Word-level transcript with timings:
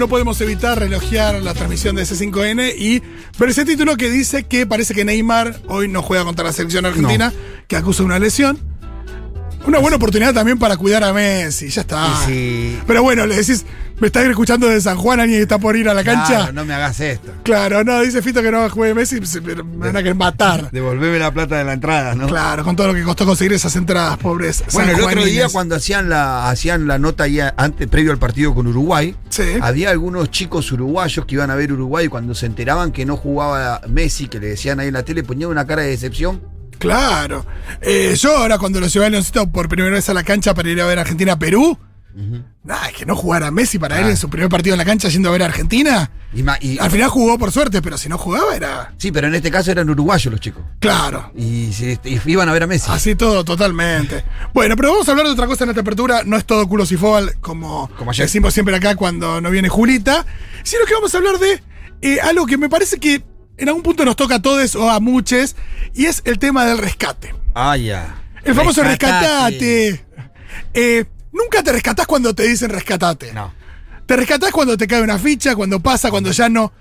no 0.00 0.08
podemos 0.08 0.40
evitar 0.40 0.78
relojear 0.78 1.42
la 1.42 1.52
transmisión 1.52 1.94
de 1.94 2.04
C5N 2.04 2.72
y 2.74 3.02
ver 3.38 3.50
ese 3.50 3.66
título 3.66 3.98
que 3.98 4.08
dice 4.08 4.44
que 4.44 4.66
parece 4.66 4.94
que 4.94 5.04
Neymar 5.04 5.60
hoy 5.68 5.88
no 5.88 6.00
juega 6.00 6.24
contra 6.24 6.42
la 6.42 6.54
selección 6.54 6.86
argentina, 6.86 7.34
que 7.68 7.76
acusa 7.76 8.02
una 8.02 8.18
lesión. 8.18 8.69
Una 9.66 9.78
buena 9.78 9.96
oportunidad 9.96 10.32
también 10.32 10.58
para 10.58 10.76
cuidar 10.76 11.04
a 11.04 11.12
Messi, 11.12 11.68
ya 11.68 11.82
está. 11.82 12.20
Pero 12.86 13.02
bueno, 13.02 13.26
le 13.26 13.36
decís, 13.36 13.64
me 14.00 14.06
estás 14.06 14.24
escuchando 14.26 14.66
de 14.66 14.80
San 14.80 14.96
Juan, 14.96 15.20
alguien 15.20 15.42
está 15.42 15.58
por 15.58 15.76
ir 15.76 15.88
a 15.88 15.94
la 15.94 16.02
cancha. 16.02 16.26
Claro, 16.38 16.52
no 16.54 16.64
me 16.64 16.72
hagas 16.72 16.98
esto. 17.00 17.30
Claro, 17.44 17.84
no, 17.84 18.00
dice 18.00 18.22
Fito 18.22 18.42
que 18.42 18.50
no 18.50 18.68
juegue 18.70 18.94
Messi, 18.94 19.20
me 19.42 19.54
van 19.86 19.96
a 19.96 19.98
querer 20.00 20.14
matar. 20.14 20.70
Devolveme 20.72 21.18
la 21.18 21.30
plata 21.30 21.58
de 21.58 21.64
la 21.64 21.74
entrada, 21.74 22.14
¿no? 22.14 22.26
Claro, 22.26 22.64
con 22.64 22.74
todo 22.74 22.88
lo 22.88 22.94
que 22.94 23.02
costó 23.02 23.26
conseguir 23.26 23.52
esas 23.52 23.76
entradas, 23.76 24.16
pobres. 24.16 24.64
Bueno, 24.72 24.92
el 24.92 25.00
otro 25.02 25.24
día 25.24 25.48
cuando 25.50 25.76
hacían 25.76 26.08
la, 26.08 26.48
hacían 26.48 26.86
la 26.86 26.98
nota 26.98 27.28
ya 27.28 27.54
antes, 27.58 27.86
previo 27.86 28.12
al 28.12 28.18
partido 28.18 28.54
con 28.54 28.66
Uruguay, 28.66 29.14
Sí. 29.28 29.44
había 29.60 29.90
algunos 29.90 30.30
chicos 30.30 30.72
uruguayos 30.72 31.26
que 31.26 31.34
iban 31.34 31.50
a 31.50 31.54
ver 31.54 31.72
Uruguay 31.72 32.06
y 32.06 32.08
cuando 32.08 32.34
se 32.34 32.46
enteraban 32.46 32.92
que 32.92 33.04
no 33.04 33.16
jugaba 33.18 33.82
Messi, 33.88 34.26
que 34.28 34.40
le 34.40 34.48
decían 34.48 34.80
ahí 34.80 34.88
en 34.88 34.94
la 34.94 35.02
tele, 35.04 35.22
ponían 35.22 35.50
una 35.50 35.66
cara 35.66 35.82
de 35.82 35.88
decepción. 35.90 36.40
Claro. 36.80 37.46
Eh, 37.82 38.14
yo 38.16 38.36
ahora 38.36 38.58
cuando 38.58 38.80
lo 38.80 38.86
llevé 38.88 39.06
a 39.06 39.10
Leoncito 39.10 39.48
por 39.52 39.68
primera 39.68 39.94
vez 39.94 40.08
a 40.08 40.14
la 40.14 40.24
cancha 40.24 40.54
para 40.54 40.68
ir 40.68 40.80
a 40.80 40.86
ver 40.86 40.98
Argentina-Perú, 40.98 41.78
nada, 42.64 42.88
es 42.88 42.96
que 42.96 43.06
no 43.06 43.14
jugara 43.14 43.50
Messi 43.50 43.78
para 43.78 43.98
él 43.98 44.06
Ah. 44.06 44.10
en 44.10 44.16
su 44.16 44.28
primer 44.28 44.48
partido 44.48 44.74
en 44.74 44.78
la 44.78 44.84
cancha 44.84 45.08
yendo 45.08 45.28
a 45.28 45.32
ver 45.32 45.42
a 45.42 45.46
Argentina. 45.46 46.10
Y 46.32 46.42
y- 46.66 46.78
Al 46.78 46.90
final 46.90 47.08
jugó 47.10 47.38
por 47.38 47.52
suerte, 47.52 47.82
pero 47.82 47.96
si 47.98 48.08
no 48.08 48.16
jugaba 48.18 48.54
era... 48.54 48.92
sí, 48.98 49.10
pero 49.12 49.26
en 49.28 49.34
este 49.34 49.50
caso 49.50 49.70
eran 49.70 49.88
uruguayos 49.90 50.30
los 50.32 50.40
chicos. 50.40 50.62
Claro. 50.80 51.32
Y, 51.36 51.72
se- 51.72 52.00
y 52.04 52.20
iban 52.26 52.48
a 52.48 52.52
ver 52.52 52.62
a 52.64 52.66
Messi. 52.66 52.90
Así 52.90 53.14
todo, 53.14 53.44
totalmente. 53.44 54.24
Bueno, 54.54 54.74
pero 54.76 54.90
vamos 54.92 55.08
a 55.08 55.12
hablar 55.12 55.26
de 55.26 55.32
otra 55.32 55.46
cosa 55.46 55.64
en 55.64 55.70
esta 55.70 55.82
apertura. 55.82 56.22
No 56.24 56.36
es 56.36 56.44
todo 56.44 56.66
culos 56.68 56.90
y 56.92 56.96
fútbol 56.96 57.34
como, 57.40 57.90
decimos 58.16 58.54
siempre 58.54 58.74
acá 58.76 58.94
cuando 58.96 59.40
no 59.40 59.50
viene 59.50 59.68
Julita, 59.68 60.24
sino 60.62 60.84
que 60.86 60.94
vamos 60.94 61.14
a 61.14 61.18
hablar 61.18 61.38
de 61.38 61.62
eh, 62.02 62.18
algo 62.22 62.46
que 62.46 62.56
me 62.56 62.68
parece 62.68 62.98
que 62.98 63.22
en 63.60 63.68
algún 63.68 63.82
punto 63.82 64.04
nos 64.04 64.16
toca 64.16 64.36
a 64.36 64.42
todos 64.42 64.74
o 64.74 64.90
a 64.90 64.98
muchos, 65.00 65.54
y 65.94 66.06
es 66.06 66.22
el 66.24 66.38
tema 66.38 66.64
del 66.64 66.78
rescate. 66.78 67.34
Ah, 67.54 67.76
ya. 67.76 68.22
El 68.42 68.54
famoso 68.54 68.82
Rescatate. 68.82 69.90
rescatate. 69.90 70.06
Eh, 70.74 71.04
nunca 71.32 71.62
te 71.62 71.72
rescatás 71.72 72.06
cuando 72.06 72.34
te 72.34 72.44
dicen 72.44 72.70
rescatate. 72.70 73.32
No. 73.32 73.52
Te 74.06 74.16
rescatás 74.16 74.50
cuando 74.50 74.76
te 74.76 74.86
cae 74.86 75.02
una 75.02 75.18
ficha, 75.18 75.54
cuando 75.54 75.78
pasa, 75.80 76.10
cuando 76.10 76.32
ya 76.32 76.48
no, 76.48 76.72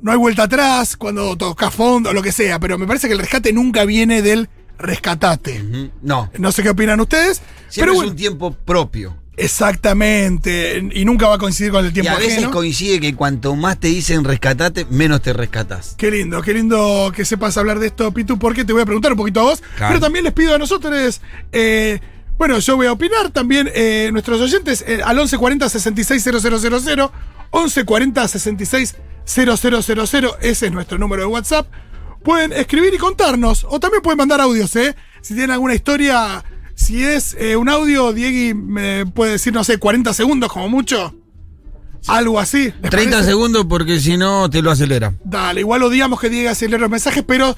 no 0.00 0.12
hay 0.12 0.18
vuelta 0.18 0.44
atrás, 0.44 0.96
cuando 0.96 1.36
tocas 1.36 1.74
fondo, 1.74 2.12
lo 2.12 2.22
que 2.22 2.32
sea. 2.32 2.58
Pero 2.60 2.78
me 2.78 2.86
parece 2.86 3.08
que 3.08 3.14
el 3.14 3.18
rescate 3.20 3.52
nunca 3.52 3.84
viene 3.84 4.22
del 4.22 4.48
rescatate. 4.78 5.90
No. 6.00 6.30
No 6.38 6.52
sé 6.52 6.62
qué 6.62 6.70
opinan 6.70 7.00
ustedes. 7.00 7.42
Siempre 7.68 7.80
pero 7.80 7.92
es 7.92 7.96
bueno, 7.96 8.10
un 8.12 8.16
tiempo 8.16 8.52
propio. 8.52 9.16
Exactamente. 9.38 10.88
Y 10.92 11.04
nunca 11.04 11.28
va 11.28 11.36
a 11.36 11.38
coincidir 11.38 11.70
con 11.72 11.84
el 11.84 11.90
Y 11.90 11.94
tiempo 11.94 12.12
a 12.12 12.18
veces 12.18 12.38
ajeno. 12.38 12.50
coincide 12.50 13.00
que 13.00 13.14
cuanto 13.14 13.54
más 13.56 13.78
te 13.78 13.88
dicen 13.88 14.24
rescatate, 14.24 14.86
menos 14.90 15.22
te 15.22 15.32
rescatás. 15.32 15.94
Qué 15.96 16.10
lindo, 16.10 16.42
qué 16.42 16.52
lindo 16.54 17.12
que 17.14 17.24
sepas 17.24 17.56
hablar 17.56 17.78
de 17.78 17.86
esto, 17.88 18.12
Pitu, 18.12 18.38
porque 18.38 18.64
te 18.64 18.72
voy 18.72 18.82
a 18.82 18.86
preguntar 18.86 19.12
un 19.12 19.18
poquito 19.18 19.40
a 19.40 19.44
vos. 19.44 19.62
Claro. 19.76 19.94
Pero 19.94 20.00
también 20.00 20.24
les 20.24 20.34
pido 20.34 20.54
a 20.54 20.58
nosotros, 20.58 21.20
eh, 21.52 22.00
bueno, 22.36 22.58
yo 22.58 22.76
voy 22.76 22.86
a 22.86 22.92
opinar 22.92 23.30
también, 23.30 23.70
eh, 23.74 24.10
nuestros 24.12 24.40
oyentes, 24.40 24.84
eh, 24.86 25.00
al 25.04 25.16
1140 25.16 25.68
660000, 25.68 27.10
1140 27.52 28.28
660000, 28.28 30.30
ese 30.40 30.66
es 30.66 30.72
nuestro 30.72 30.98
número 30.98 31.22
de 31.22 31.28
WhatsApp. 31.28 31.66
Pueden 32.22 32.52
escribir 32.52 32.92
y 32.94 32.98
contarnos, 32.98 33.64
o 33.68 33.80
también 33.80 34.02
pueden 34.02 34.18
mandar 34.18 34.40
audios, 34.40 34.74
¿eh? 34.76 34.94
Si 35.20 35.34
tienen 35.34 35.52
alguna 35.52 35.74
historia, 35.74 36.44
si 36.78 37.02
es 37.02 37.36
eh, 37.40 37.56
un 37.56 37.68
audio, 37.68 38.12
Diegui 38.12 38.54
me 38.54 39.04
puede 39.04 39.32
decir, 39.32 39.52
no 39.52 39.64
sé, 39.64 39.78
40 39.78 40.14
segundos 40.14 40.52
como 40.52 40.68
mucho. 40.68 41.12
Algo 42.06 42.38
así. 42.38 42.72
¿les 42.80 42.90
30 42.90 43.10
parece? 43.10 43.24
segundos 43.30 43.66
porque 43.68 43.98
si 44.00 44.16
no 44.16 44.48
te 44.48 44.62
lo 44.62 44.70
acelera. 44.70 45.12
Dale, 45.24 45.60
igual 45.60 45.82
odiamos 45.82 46.20
que 46.20 46.30
Diego 46.30 46.50
acelere 46.50 46.78
los 46.80 46.88
mensajes, 46.90 47.24
pero 47.26 47.56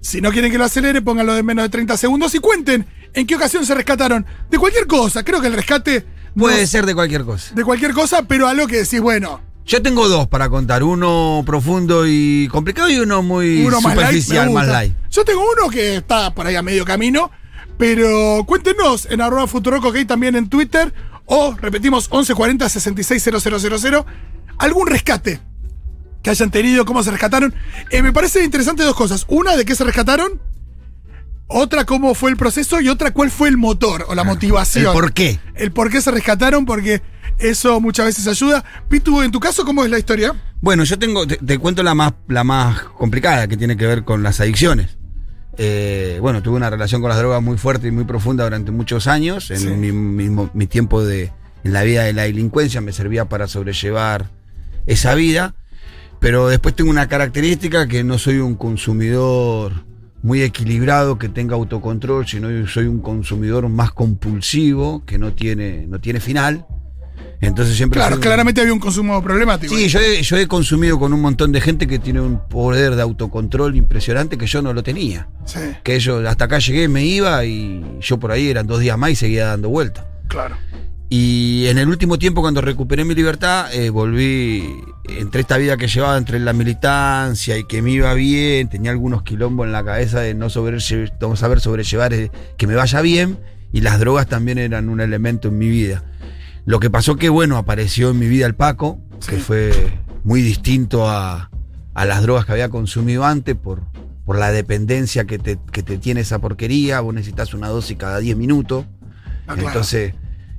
si 0.00 0.20
no 0.20 0.30
quieren 0.30 0.52
que 0.52 0.58
lo 0.58 0.64
acelere, 0.64 1.02
pónganlo 1.02 1.34
de 1.34 1.42
menos 1.42 1.64
de 1.64 1.68
30 1.68 1.96
segundos 1.96 2.32
y 2.34 2.38
cuenten 2.38 2.86
en 3.12 3.26
qué 3.26 3.34
ocasión 3.34 3.66
se 3.66 3.74
rescataron. 3.74 4.24
De 4.48 4.58
cualquier 4.58 4.86
cosa, 4.86 5.24
creo 5.24 5.40
que 5.40 5.48
el 5.48 5.54
rescate 5.54 6.06
Puede 6.36 6.64
ser 6.68 6.86
de 6.86 6.94
cualquier 6.94 7.24
cosa. 7.24 7.52
de 7.54 7.64
cualquier 7.64 7.92
cosa, 7.92 8.22
pero 8.22 8.46
algo 8.46 8.68
que 8.68 8.76
decís, 8.76 9.00
bueno, 9.00 9.40
Yo 9.66 9.82
tengo 9.82 10.08
dos 10.08 10.28
para 10.28 10.48
contar, 10.48 10.84
uno 10.84 11.42
profundo 11.44 12.06
y 12.06 12.46
complicado 12.52 12.88
y 12.88 13.00
uno 13.00 13.22
muy 13.22 13.64
uno 13.66 13.80
más 13.80 13.96
light. 13.96 14.06
superficial, 14.06 14.50
más 14.50 14.68
light. 14.68 14.92
Yo 15.10 15.24
tengo 15.24 15.42
uno 15.42 15.68
que 15.68 15.96
está 15.96 16.32
por 16.32 16.46
ahí 16.46 16.54
a 16.54 16.62
medio 16.62 16.84
camino, 16.84 17.30
pero 17.80 18.44
cuéntenos 18.46 19.08
en 19.10 19.22
arroba 19.22 19.46
futuroco, 19.46 19.88
ok, 19.88 20.06
también 20.06 20.36
en 20.36 20.50
Twitter, 20.50 20.92
o 21.24 21.56
repetimos 21.58 22.10
1140 22.10 22.68
660000, 22.68 24.04
algún 24.58 24.86
rescate 24.86 25.40
que 26.22 26.28
hayan 26.28 26.50
tenido, 26.50 26.84
cómo 26.84 27.02
se 27.02 27.10
rescataron. 27.10 27.54
Eh, 27.90 28.02
me 28.02 28.12
parece 28.12 28.44
interesante 28.44 28.82
dos 28.82 28.94
cosas. 28.94 29.24
Una, 29.28 29.56
de 29.56 29.64
qué 29.64 29.74
se 29.74 29.84
rescataron. 29.84 30.42
Otra, 31.46 31.86
cómo 31.86 32.14
fue 32.14 32.30
el 32.30 32.36
proceso. 32.36 32.82
Y 32.82 32.90
otra, 32.90 33.12
cuál 33.12 33.30
fue 33.30 33.48
el 33.48 33.56
motor 33.56 34.04
o 34.08 34.14
la 34.14 34.24
motivación. 34.24 34.88
El 34.88 34.92
por 34.92 35.14
qué. 35.14 35.40
El 35.54 35.72
por 35.72 35.88
qué 35.88 36.02
se 36.02 36.10
rescataron, 36.10 36.66
porque 36.66 37.00
eso 37.38 37.80
muchas 37.80 38.04
veces 38.04 38.26
ayuda. 38.26 38.62
Pitu, 38.90 39.22
en 39.22 39.30
tu 39.30 39.40
caso, 39.40 39.64
¿cómo 39.64 39.84
es 39.84 39.90
la 39.90 39.98
historia? 39.98 40.34
Bueno, 40.60 40.84
yo 40.84 40.98
tengo, 40.98 41.26
te, 41.26 41.38
te 41.38 41.56
cuento 41.56 41.82
la 41.82 41.94
más, 41.94 42.12
la 42.28 42.44
más 42.44 42.82
complicada 42.82 43.48
que 43.48 43.56
tiene 43.56 43.78
que 43.78 43.86
ver 43.86 44.04
con 44.04 44.22
las 44.22 44.38
adicciones. 44.40 44.99
Eh, 45.58 46.18
bueno, 46.20 46.42
tuve 46.42 46.56
una 46.56 46.70
relación 46.70 47.00
con 47.00 47.08
las 47.10 47.18
drogas 47.18 47.42
muy 47.42 47.58
fuerte 47.58 47.88
y 47.88 47.90
muy 47.90 48.04
profunda 48.04 48.44
durante 48.44 48.70
muchos 48.70 49.06
años. 49.06 49.50
En 49.50 49.58
Sí. 49.58 49.66
mi, 49.68 49.92
mi- 49.92 50.48
mi 50.52 50.66
tiempo 50.66 51.04
de, 51.04 51.32
en 51.64 51.72
la 51.72 51.82
vida 51.82 52.04
de 52.04 52.12
la 52.12 52.22
delincuencia 52.22 52.80
me 52.80 52.92
servía 52.92 53.26
para 53.26 53.46
sobrellevar 53.48 54.28
esa 54.86 55.14
vida. 55.14 55.54
Pero 56.20 56.48
después 56.48 56.74
tengo 56.76 56.90
una 56.90 57.08
característica 57.08 57.88
que 57.88 58.04
no 58.04 58.18
soy 58.18 58.38
un 58.38 58.54
consumidor 58.54 59.84
muy 60.22 60.42
equilibrado, 60.42 61.18
que 61.18 61.30
tenga 61.30 61.54
autocontrol, 61.56 62.26
sino 62.26 62.66
soy 62.66 62.84
un 62.86 63.00
consumidor 63.00 63.66
más 63.70 63.90
compulsivo, 63.92 65.02
que 65.06 65.16
no 65.16 65.32
tiene, 65.32 65.86
no 65.88 65.98
tiene 65.98 66.20
final. 66.20 66.66
Entonces 67.40 67.76
siempre 67.76 67.98
Claro, 67.98 68.16
soy 68.16 68.22
claramente 68.22 68.60
había 68.60 68.72
un 68.72 68.80
consumo 68.80 69.22
problemático. 69.22 69.74
Sí, 69.74 69.88
yo 69.88 69.98
he, 69.98 70.22
yo 70.22 70.36
he 70.36 70.46
consumido 70.46 70.98
con 70.98 71.12
un 71.12 71.20
montón 71.20 71.52
de 71.52 71.60
gente 71.60 71.86
que 71.86 71.98
tiene 71.98 72.20
un 72.20 72.46
poder 72.48 72.96
de 72.96 73.02
autocontrol 73.02 73.76
impresionante 73.76 74.36
que 74.36 74.46
yo 74.46 74.60
no 74.62 74.72
lo 74.72 74.82
tenía. 74.82 75.28
Sí, 75.46 75.60
Que 75.82 75.98
yo 76.00 76.26
hasta 76.28 76.44
acá 76.44 76.58
llegué, 76.58 76.88
me 76.88 77.04
iba 77.04 77.44
y 77.44 77.82
yo 78.00 78.18
por 78.18 78.30
ahí 78.30 78.48
eran 78.48 78.66
dos 78.66 78.80
días 78.80 78.98
más 78.98 79.10
y 79.10 79.16
seguía 79.16 79.46
dando 79.46 79.68
vueltas. 79.68 80.04
claro. 80.28 80.56
Y 81.12 81.66
en 81.66 81.78
el 81.78 81.88
último 81.88 82.20
tiempo, 82.20 82.40
cuando 82.40 82.60
recuperé 82.60 83.04
mi 83.04 83.16
libertad, 83.16 83.74
eh, 83.74 83.90
volví 83.90 84.64
entre 85.08 85.40
esta 85.40 85.58
vida 85.58 85.76
que 85.76 85.88
llevaba, 85.88 86.16
entre 86.16 86.38
la 86.38 86.52
militancia 86.52 87.58
y 87.58 87.64
que 87.64 87.82
me 87.82 87.90
iba 87.90 88.14
bien, 88.14 88.68
tenía 88.68 88.92
algunos 88.92 89.24
quilombos 89.24 89.66
en 89.66 89.72
la 89.72 89.84
cabeza 89.84 90.20
de 90.20 90.34
no, 90.34 90.46
no 90.46 91.36
saber 91.36 91.60
sobrellevar, 91.60 92.14
eh, 92.14 92.30
que 92.56 92.68
me 92.68 92.76
vaya 92.76 93.00
bien, 93.00 93.40
y 93.72 93.80
las 93.80 93.98
drogas 93.98 94.28
también 94.28 94.58
eran 94.58 94.88
un 94.88 95.00
elemento 95.00 95.48
en 95.48 95.58
mi 95.58 95.68
vida. 95.68 96.04
Lo 96.66 96.80
que 96.80 96.90
pasó 96.90 97.16
que, 97.16 97.28
bueno, 97.28 97.56
apareció 97.56 98.10
en 98.10 98.18
mi 98.18 98.28
vida 98.28 98.46
el 98.46 98.54
Paco, 98.54 98.98
que 99.28 99.36
fue 99.38 99.72
muy 100.24 100.42
distinto 100.42 101.08
a, 101.08 101.50
a 101.94 102.04
las 102.04 102.22
drogas 102.22 102.44
que 102.46 102.52
había 102.52 102.68
consumido 102.68 103.24
antes 103.24 103.56
por, 103.56 103.82
por 104.24 104.38
la 104.38 104.50
dependencia 104.52 105.24
que 105.24 105.38
te, 105.38 105.58
que 105.72 105.82
te 105.82 105.98
tiene 105.98 106.20
esa 106.20 106.38
porquería. 106.38 107.00
Vos 107.00 107.14
necesitas 107.14 107.54
una 107.54 107.68
dosis 107.68 107.96
cada 107.96 108.18
10 108.18 108.36
minutos. 108.36 108.84
Ah, 109.46 109.54
claro. 109.54 109.68
Entonces, 109.68 110.14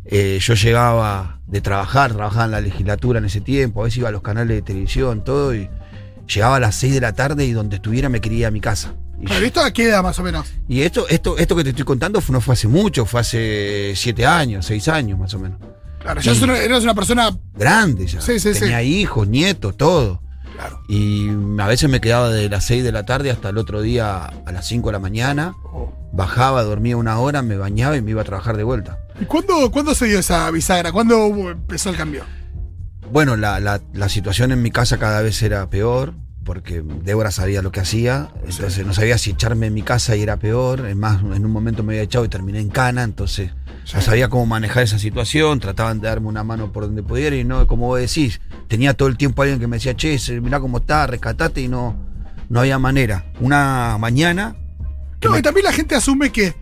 eh, 0.06 0.40
yo 0.42 0.54
llegaba 0.56 1.40
de 1.48 1.62
trabajar, 1.62 2.14
trabajaba 2.14 2.46
en 2.46 2.52
la 2.52 2.62
legislatura 2.62 3.20
en 3.20 3.26
ese 3.26 3.42
tiempo, 3.42 3.82
a 3.82 3.86
veces 3.86 3.98
iba 4.00 4.10
a 4.10 4.12
los 4.12 4.22
canales 4.22 4.56
de 4.58 4.62
televisión, 4.62 5.24
todo, 5.24 5.54
y 5.56 5.70
llegaba 6.28 6.56
a 6.56 6.60
las 6.60 6.76
6 6.76 6.94
de 6.96 7.02
la 7.02 7.14
tarde 7.14 7.46
y 7.46 7.52
donde 7.52 7.76
estuviera 7.78 8.10
me 8.10 8.20
quería 8.22 8.40
ir 8.40 8.46
a 8.48 8.52
mi 8.52 8.62
casa. 8.62 8.96
Y, 9.22 9.26
Claro, 9.26 9.46
¿Esto 9.46 9.62
a 9.62 9.72
qué 9.72 9.84
edad 9.90 10.02
más 10.02 10.18
o 10.18 10.24
menos? 10.24 10.52
y 10.68 10.82
esto, 10.82 11.08
esto, 11.08 11.38
esto 11.38 11.56
que 11.56 11.64
te 11.64 11.70
estoy 11.70 11.86
contando 11.86 12.20
fue- 12.22 12.34
no 12.34 12.42
fue 12.42 12.54
hace 12.54 12.68
mucho, 12.68 13.06
fue 13.06 13.22
hace 13.22 13.94
7 13.96 14.26
años, 14.26 14.66
6 14.66 14.88
años 14.88 15.20
más 15.20 15.34
o 15.36 15.40
menos. 15.40 15.60
Claro, 16.02 16.22
ya 16.22 16.32
eras 16.32 16.44
una, 16.44 16.58
eras 16.58 16.84
una 16.84 16.94
persona. 16.96 17.30
Grande 17.56 18.08
ya. 18.08 18.22
Sí, 18.22 18.40
sí, 18.40 18.54
sí. 18.54 18.62
Tenía 18.62 18.82
hijos, 18.84 19.28
nietos, 19.28 19.78
todo. 19.78 20.22
Claro. 20.56 20.82
Y 20.88 21.30
a 21.60 21.68
veces 21.68 21.90
me 21.90 22.02
quedaba 22.02 22.30
de 22.30 22.50
las 22.50 22.66
6 22.66 22.84
de 22.84 22.92
la 22.92 23.06
tarde 23.06 23.32
hasta 23.32 23.50
el 23.50 23.58
otro 23.58 23.82
día 23.82 24.26
a 24.26 24.52
las 24.52 24.66
5 24.68 24.90
de 24.90 24.94
la 24.94 25.00
mañana. 25.00 25.54
Oh. 25.72 25.94
Bajaba, 26.14 26.64
dormía 26.64 26.98
una 26.98 27.18
hora, 27.20 27.42
me 27.42 27.56
bañaba 27.58 27.96
y 27.98 28.02
me 28.02 28.12
iba 28.12 28.22
a 28.22 28.26
trabajar 28.26 28.58
de 28.58 28.64
vuelta. 28.64 29.00
¿Y 29.20 29.26
cuándo, 29.26 29.72
cuándo 29.72 29.96
se 29.96 30.06
dio 30.08 30.20
esa 30.20 30.50
bisagra? 30.52 30.92
¿Cuándo 30.92 31.28
empezó 31.52 31.90
el 31.90 31.96
cambio? 31.98 32.24
Bueno, 33.12 33.36
la, 33.38 33.60
la- 33.60 33.82
la 33.94 34.10
situación 34.10 34.52
en 34.52 34.62
mi 34.62 34.72
casa 34.72 34.98
cada 34.98 35.22
vez 35.22 35.42
era 35.42 35.70
peor, 35.70 36.14
porque 36.44 36.82
Débora 37.04 37.32
sabía 37.32 37.62
lo 37.62 37.72
que 37.72 37.80
hacía, 37.82 38.30
entonces 38.46 38.86
no 38.86 38.94
sabía 38.94 39.18
si 39.18 39.32
echarme 39.32 39.68
en 39.68 39.74
mi 39.74 39.82
casa 39.84 40.16
y 40.16 40.22
era 40.24 40.38
peor, 40.38 40.86
es 40.88 40.96
más, 40.96 41.22
en 41.22 41.46
un 41.46 41.52
momento 41.52 41.84
me 41.84 41.94
había 41.94 42.04
echado 42.04 42.26
y 42.26 42.30
terminé 42.30 42.60
en 42.60 42.70
cana, 42.70 43.04
entonces 43.04 43.52
No 43.94 44.00
sabía 44.02 44.30
cómo 44.30 44.46
manejar 44.46 44.84
esa 44.84 45.00
situación, 45.00 45.60
trataban 45.60 46.00
de 46.00 46.08
darme 46.08 46.28
una 46.28 46.44
mano 46.44 46.72
por 46.72 46.84
donde 46.86 47.04
pudiera 47.04 47.36
y 47.36 47.44
no, 47.44 47.68
como 47.68 47.88
vos 47.88 48.00
decís, 48.00 48.40
tenía 48.68 48.94
todo 48.94 49.08
el 49.10 49.18
tiempo 49.18 49.42
alguien 49.42 49.60
que 49.60 49.68
me 49.68 49.78
decía, 49.78 49.96
che, 49.96 50.18
mirá 50.40 50.60
cómo 50.60 50.78
está, 50.78 51.08
rescatate 51.08 51.62
y 51.62 51.68
no, 51.68 51.96
no 52.50 52.60
había 52.62 52.80
manera. 52.80 53.26
Una 53.40 53.98
mañana... 54.00 54.56
que 55.20 55.28
No, 55.28 55.34
me- 55.34 55.40
y 55.40 55.42
también 55.42 55.66
la 55.66 55.74
gente 55.74 55.96
asume 55.96 56.32
que, 56.32 56.54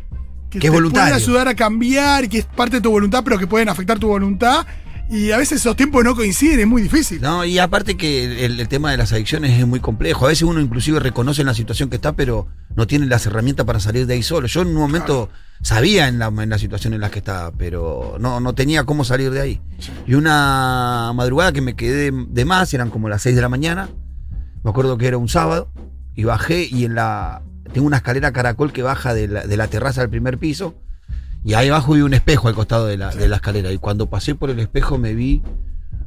que 0.49 0.57
Que 0.57 0.57
es 0.57 0.63
te 0.63 0.69
voluntario. 0.71 1.13
pueden 1.13 1.23
ayudar 1.23 1.47
a 1.49 1.55
cambiar, 1.55 2.27
que 2.29 2.39
es 2.39 2.45
parte 2.45 2.77
de 2.77 2.81
tu 2.81 2.89
voluntad, 2.89 3.21
pero 3.23 3.37
que 3.37 3.45
pueden 3.47 3.69
afectar 3.69 3.99
tu 3.99 4.07
voluntad. 4.07 4.65
Y 5.09 5.31
a 5.31 5.37
veces 5.37 5.61
esos 5.61 5.75
tiempos 5.75 6.03
no 6.03 6.15
coinciden, 6.15 6.59
es 6.59 6.67
muy 6.67 6.83
difícil. 6.83 7.19
No, 7.19 7.43
y 7.43 7.57
aparte 7.57 7.97
que 7.97 8.45
el, 8.45 8.59
el 8.59 8.67
tema 8.67 8.91
de 8.91 8.97
las 8.97 9.11
adicciones 9.11 9.59
es 9.59 9.65
muy 9.65 9.79
complejo. 9.79 10.25
A 10.25 10.29
veces 10.29 10.43
uno 10.43 10.61
inclusive 10.61 10.99
reconoce 10.99 11.41
en 11.41 11.47
la 11.47 11.55
situación 11.55 11.89
que 11.89 11.95
está, 11.95 12.13
pero 12.13 12.47
no 12.75 12.85
tiene 12.85 13.07
las 13.07 13.25
herramientas 13.25 13.65
para 13.65 13.79
salir 13.79 14.05
de 14.05 14.13
ahí 14.13 14.23
solo. 14.23 14.47
Yo 14.47 14.61
en 14.61 14.67
un 14.67 14.75
momento 14.75 15.29
sabía 15.61 16.07
en 16.07 16.19
la, 16.19 16.27
en 16.27 16.49
la 16.49 16.59
situación 16.59 16.93
en 16.93 17.01
la 17.01 17.09
que 17.09 17.19
estaba, 17.19 17.51
pero 17.51 18.17
no, 18.19 18.39
no 18.39 18.53
tenía 18.53 18.83
cómo 18.83 19.03
salir 19.03 19.31
de 19.31 19.41
ahí. 19.41 19.61
Y 20.05 20.13
una 20.13 21.11
madrugada 21.15 21.51
que 21.53 21.61
me 21.61 21.75
quedé 21.75 22.11
de 22.11 22.45
más, 22.45 22.73
eran 22.73 22.91
como 22.91 23.09
las 23.09 23.23
6 23.23 23.35
de 23.35 23.41
la 23.41 23.49
mañana. 23.49 23.89
Me 24.63 24.69
acuerdo 24.69 24.97
que 24.97 25.07
era 25.07 25.17
un 25.17 25.29
sábado, 25.29 25.71
y 26.15 26.25
bajé 26.25 26.67
y 26.69 26.85
en 26.85 26.95
la. 26.95 27.43
Tengo 27.73 27.87
una 27.87 27.97
escalera 27.97 28.33
caracol 28.33 28.73
que 28.73 28.83
baja 28.83 29.13
de 29.13 29.27
la, 29.27 29.47
de 29.47 29.57
la 29.57 29.67
terraza 29.67 30.01
del 30.01 30.09
primer 30.09 30.37
piso. 30.37 30.75
Y 31.43 31.53
ahí 31.53 31.69
abajo 31.69 31.93
vi 31.93 32.01
un 32.01 32.13
espejo 32.13 32.47
al 32.47 32.55
costado 32.55 32.85
de 32.85 32.97
la, 32.97 33.11
de 33.15 33.27
la 33.27 33.37
escalera. 33.37 33.71
Y 33.71 33.77
cuando 33.77 34.09
pasé 34.09 34.35
por 34.35 34.49
el 34.49 34.59
espejo 34.59 34.97
me 34.97 35.13
vi 35.13 35.41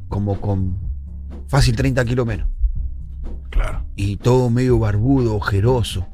como 0.08 0.40
con 0.40 0.76
fácil 1.48 1.74
30 1.76 2.04
kilos 2.04 2.26
menos. 2.26 2.48
Claro. 3.50 3.84
Y 3.96 4.16
todo 4.16 4.50
medio 4.50 4.78
barbudo, 4.78 5.34
ojeroso. 5.36 6.06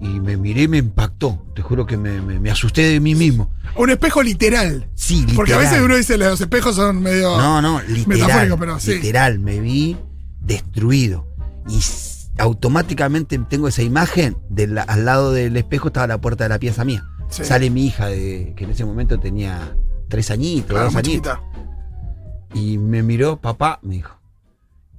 Y 0.00 0.20
me 0.20 0.36
miré 0.36 0.62
y 0.64 0.68
me 0.68 0.78
impactó. 0.78 1.44
Te 1.54 1.62
juro 1.62 1.86
que 1.86 1.96
me, 1.96 2.20
me- 2.20 2.38
me 2.38 2.50
asusté 2.50 2.82
de 2.82 3.00
mí 3.00 3.14
mismo. 3.14 3.50
Un 3.76 3.90
espejo 3.90 4.22
literal. 4.22 4.88
Sí, 4.94 5.14
literal. 5.16 5.36
Porque 5.36 5.54
a 5.54 5.58
veces 5.58 5.80
uno 5.82 5.96
dice 5.96 6.18
los 6.18 6.40
espejos 6.40 6.76
son 6.76 7.00
medio. 7.02 7.36
No, 7.38 7.62
no, 7.62 7.80
literal. 7.82 8.54
Pero 8.58 8.78
sí. 8.78 8.94
Literal, 8.94 9.38
me 9.38 9.58
vi 9.60 9.96
destruido. 10.40 11.26
Y 11.68 11.80
automáticamente 12.38 13.38
tengo 13.48 13.68
esa 13.68 13.82
imagen. 13.82 14.36
de 14.50 14.66
la- 14.68 14.82
al 14.82 15.04
lado 15.04 15.32
del 15.32 15.56
espejo 15.56 15.88
estaba 15.88 16.06
la 16.06 16.20
puerta 16.20 16.44
de 16.44 16.48
la 16.50 16.58
pieza 16.58 16.84
mía. 16.84 17.04
Sí. 17.28 17.44
Sale 17.44 17.70
mi 17.70 17.86
hija, 17.86 18.06
de, 18.06 18.54
que 18.56 18.64
en 18.64 18.70
ese 18.70 18.84
momento 18.84 19.18
tenía 19.18 19.76
tres 20.08 20.30
añitos, 20.30 20.70
Claro, 20.70 20.86
dos 20.86 20.96
añitos. 20.96 21.38
Y 22.54 22.78
me 22.78 23.02
miró, 23.02 23.36
papá, 23.36 23.78
me 23.82 23.96
dijo. 23.96 24.16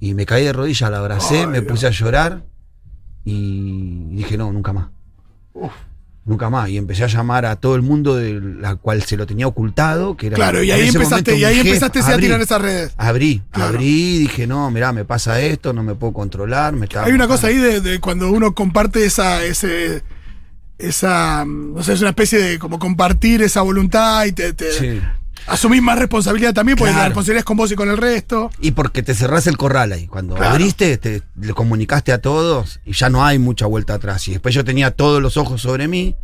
Y 0.00 0.14
me 0.14 0.26
caí 0.26 0.44
de 0.44 0.52
rodillas, 0.52 0.90
la 0.90 0.98
abracé, 0.98 1.40
Ay, 1.40 1.46
me 1.46 1.62
puse 1.62 1.86
a 1.86 1.90
llorar. 1.90 2.44
Y 3.24 4.14
dije, 4.14 4.36
no, 4.36 4.52
nunca 4.52 4.72
más. 4.72 4.88
Uf. 5.54 5.72
Nunca 6.24 6.50
más. 6.50 6.68
Y 6.68 6.76
empecé 6.76 7.04
a 7.04 7.06
llamar 7.06 7.46
a 7.46 7.56
todo 7.56 7.74
el 7.74 7.82
mundo 7.82 8.14
de 8.14 8.38
la 8.40 8.76
cual 8.76 9.02
se 9.02 9.16
lo 9.16 9.26
tenía 9.26 9.46
ocultado. 9.46 10.16
Que 10.16 10.28
era 10.28 10.36
Claro, 10.36 10.62
y 10.62 10.70
ahí 10.70 10.88
empezaste, 10.88 11.36
y 11.36 11.44
ahí 11.44 11.60
empezaste 11.60 12.00
a 12.00 12.16
tirar 12.18 12.40
esas 12.40 12.60
redes. 12.60 12.94
Abrí, 12.96 13.42
Claro. 13.50 13.70
abrí, 13.70 14.18
dije, 14.18 14.46
no, 14.46 14.70
mirá, 14.70 14.92
me 14.92 15.04
pasa 15.04 15.40
esto, 15.40 15.72
no 15.72 15.82
me 15.82 15.94
puedo 15.94 16.12
controlar, 16.12 16.74
me 16.74 16.84
está 16.84 17.04
Hay 17.04 17.12
una 17.12 17.26
cosa 17.26 17.48
ahí 17.48 17.56
de, 17.56 17.80
de 17.80 17.98
cuando 17.98 18.30
uno 18.30 18.54
comparte 18.54 19.04
esa, 19.04 19.42
ese, 19.42 20.02
esa, 20.78 21.44
mm, 21.44 21.74
no 21.74 21.82
sé, 21.82 21.92
es 21.94 22.00
una 22.00 22.10
especie 22.10 22.38
de 22.38 22.58
como 22.58 22.78
compartir 22.78 23.42
esa 23.42 23.62
voluntad 23.62 24.24
y 24.26 24.32
te, 24.32 24.52
te 24.52 24.72
Sí. 24.72 25.00
asumís 25.46 25.82
más 25.82 25.98
responsabilidad 25.98 26.54
también, 26.54 26.76
porque 26.78 26.90
Claro. 26.92 27.02
la 27.04 27.08
responsabilidad 27.08 27.40
es 27.40 27.44
con 27.44 27.56
vos 27.56 27.72
y 27.72 27.74
con 27.76 27.88
el 27.90 27.96
resto. 27.96 28.50
Y 28.60 28.70
porque 28.72 29.02
te 29.02 29.14
cerrás 29.14 29.46
el 29.46 29.56
corral 29.56 29.92
ahí. 29.92 30.06
Cuando 30.06 30.34
Claro. 30.36 30.52
abriste, 30.52 30.96
te, 30.98 31.22
le 31.40 31.52
comunicaste 31.54 32.12
a 32.12 32.20
todos 32.20 32.80
y 32.84 32.92
ya 32.92 33.08
no 33.10 33.24
hay 33.24 33.38
mucha 33.38 33.66
vuelta 33.66 33.94
atrás. 33.94 34.26
Y 34.28 34.32
después 34.32 34.54
yo 34.54 34.64
tenía 34.64 34.90
todos 34.92 35.20
los 35.22 35.36
ojos 35.36 35.62
sobre 35.62 35.88
mí. 35.88 36.14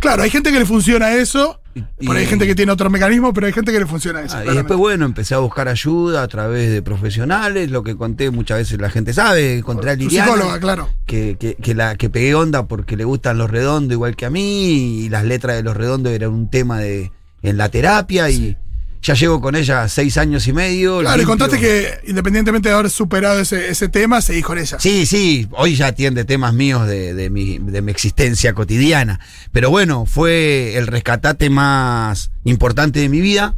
Claro, 0.00 0.22
hay 0.22 0.30
gente 0.30 0.52
que 0.52 0.58
le 0.58 0.64
funciona 0.66 1.12
eso, 1.14 1.60
Y- 1.74 2.06
por 2.06 2.16
ahí 2.16 2.22
hay 2.22 2.28
gente 2.28 2.46
que 2.46 2.54
tiene 2.54 2.72
otro 2.72 2.88
mecanismo, 2.90 3.32
pero 3.32 3.46
hay 3.46 3.52
gente 3.52 3.72
que 3.72 3.78
le 3.80 3.86
funciona 3.86 4.22
eso. 4.22 4.36
Ah, 4.36 4.44
y 4.44 4.54
después, 4.54 4.78
bueno, 4.78 5.04
empecé 5.04 5.34
a 5.34 5.38
buscar 5.38 5.68
ayuda 5.68 6.22
a 6.22 6.28
través 6.28 6.70
de 6.70 6.82
profesionales. 6.82 7.70
Lo 7.70 7.82
que 7.82 7.96
conté 7.96 8.30
muchas 8.30 8.58
veces 8.58 8.80
la 8.80 8.90
gente 8.90 9.12
sabe. 9.12 9.58
Encontré 9.58 9.90
a 9.90 9.94
Liliana. 9.94 10.32
psicóloga, 10.32 10.60
claro. 10.60 10.88
que, 11.06 11.36
que, 11.38 11.54
que 11.54 11.74
la, 11.74 11.96
que 11.96 12.10
pegué 12.10 12.34
onda 12.34 12.66
porque 12.66 12.96
le 12.96 13.04
gustan 13.04 13.38
los 13.38 13.50
redondos 13.50 13.92
igual 13.92 14.16
que 14.16 14.26
a 14.26 14.30
mí. 14.30 15.04
Y 15.04 15.08
las 15.08 15.24
letras 15.24 15.56
de 15.56 15.62
los 15.62 15.76
redondos 15.76 16.12
eran 16.12 16.30
un 16.30 16.48
tema 16.50 16.78
de, 16.80 17.12
en 17.42 17.56
la 17.56 17.68
terapia. 17.68 18.28
Y 18.30 18.56
ya 19.02 19.14
llevo 19.14 19.40
con 19.40 19.56
ella 19.56 19.88
seis 19.88 20.18
años 20.18 20.46
y 20.48 20.52
medio. 20.52 21.00
Claro, 21.00 21.16
limpio. 21.16 21.32
contaste 21.32 21.58
que 21.58 22.00
independientemente 22.08 22.68
de 22.68 22.74
haber 22.74 22.90
superado 22.90 23.40
ese, 23.40 23.68
ese 23.68 23.88
tema, 23.88 24.20
seguís 24.20 24.44
con 24.44 24.58
ella. 24.58 24.78
Sí, 24.78 25.06
sí, 25.06 25.48
hoy 25.52 25.76
ya 25.76 25.88
atiende 25.88 26.24
temas 26.24 26.54
míos 26.54 26.86
de, 26.86 27.14
de 27.14 27.30
mi, 27.30 27.58
de 27.58 27.82
mi 27.82 27.90
existencia 27.90 28.52
cotidiana. 28.54 29.20
Pero 29.52 29.70
bueno, 29.70 30.06
fue 30.06 30.76
el 30.76 30.86
rescatate 30.86 31.50
más 31.50 32.30
importante 32.44 33.00
de 33.00 33.08
mi 33.08 33.20
vida 33.20 33.56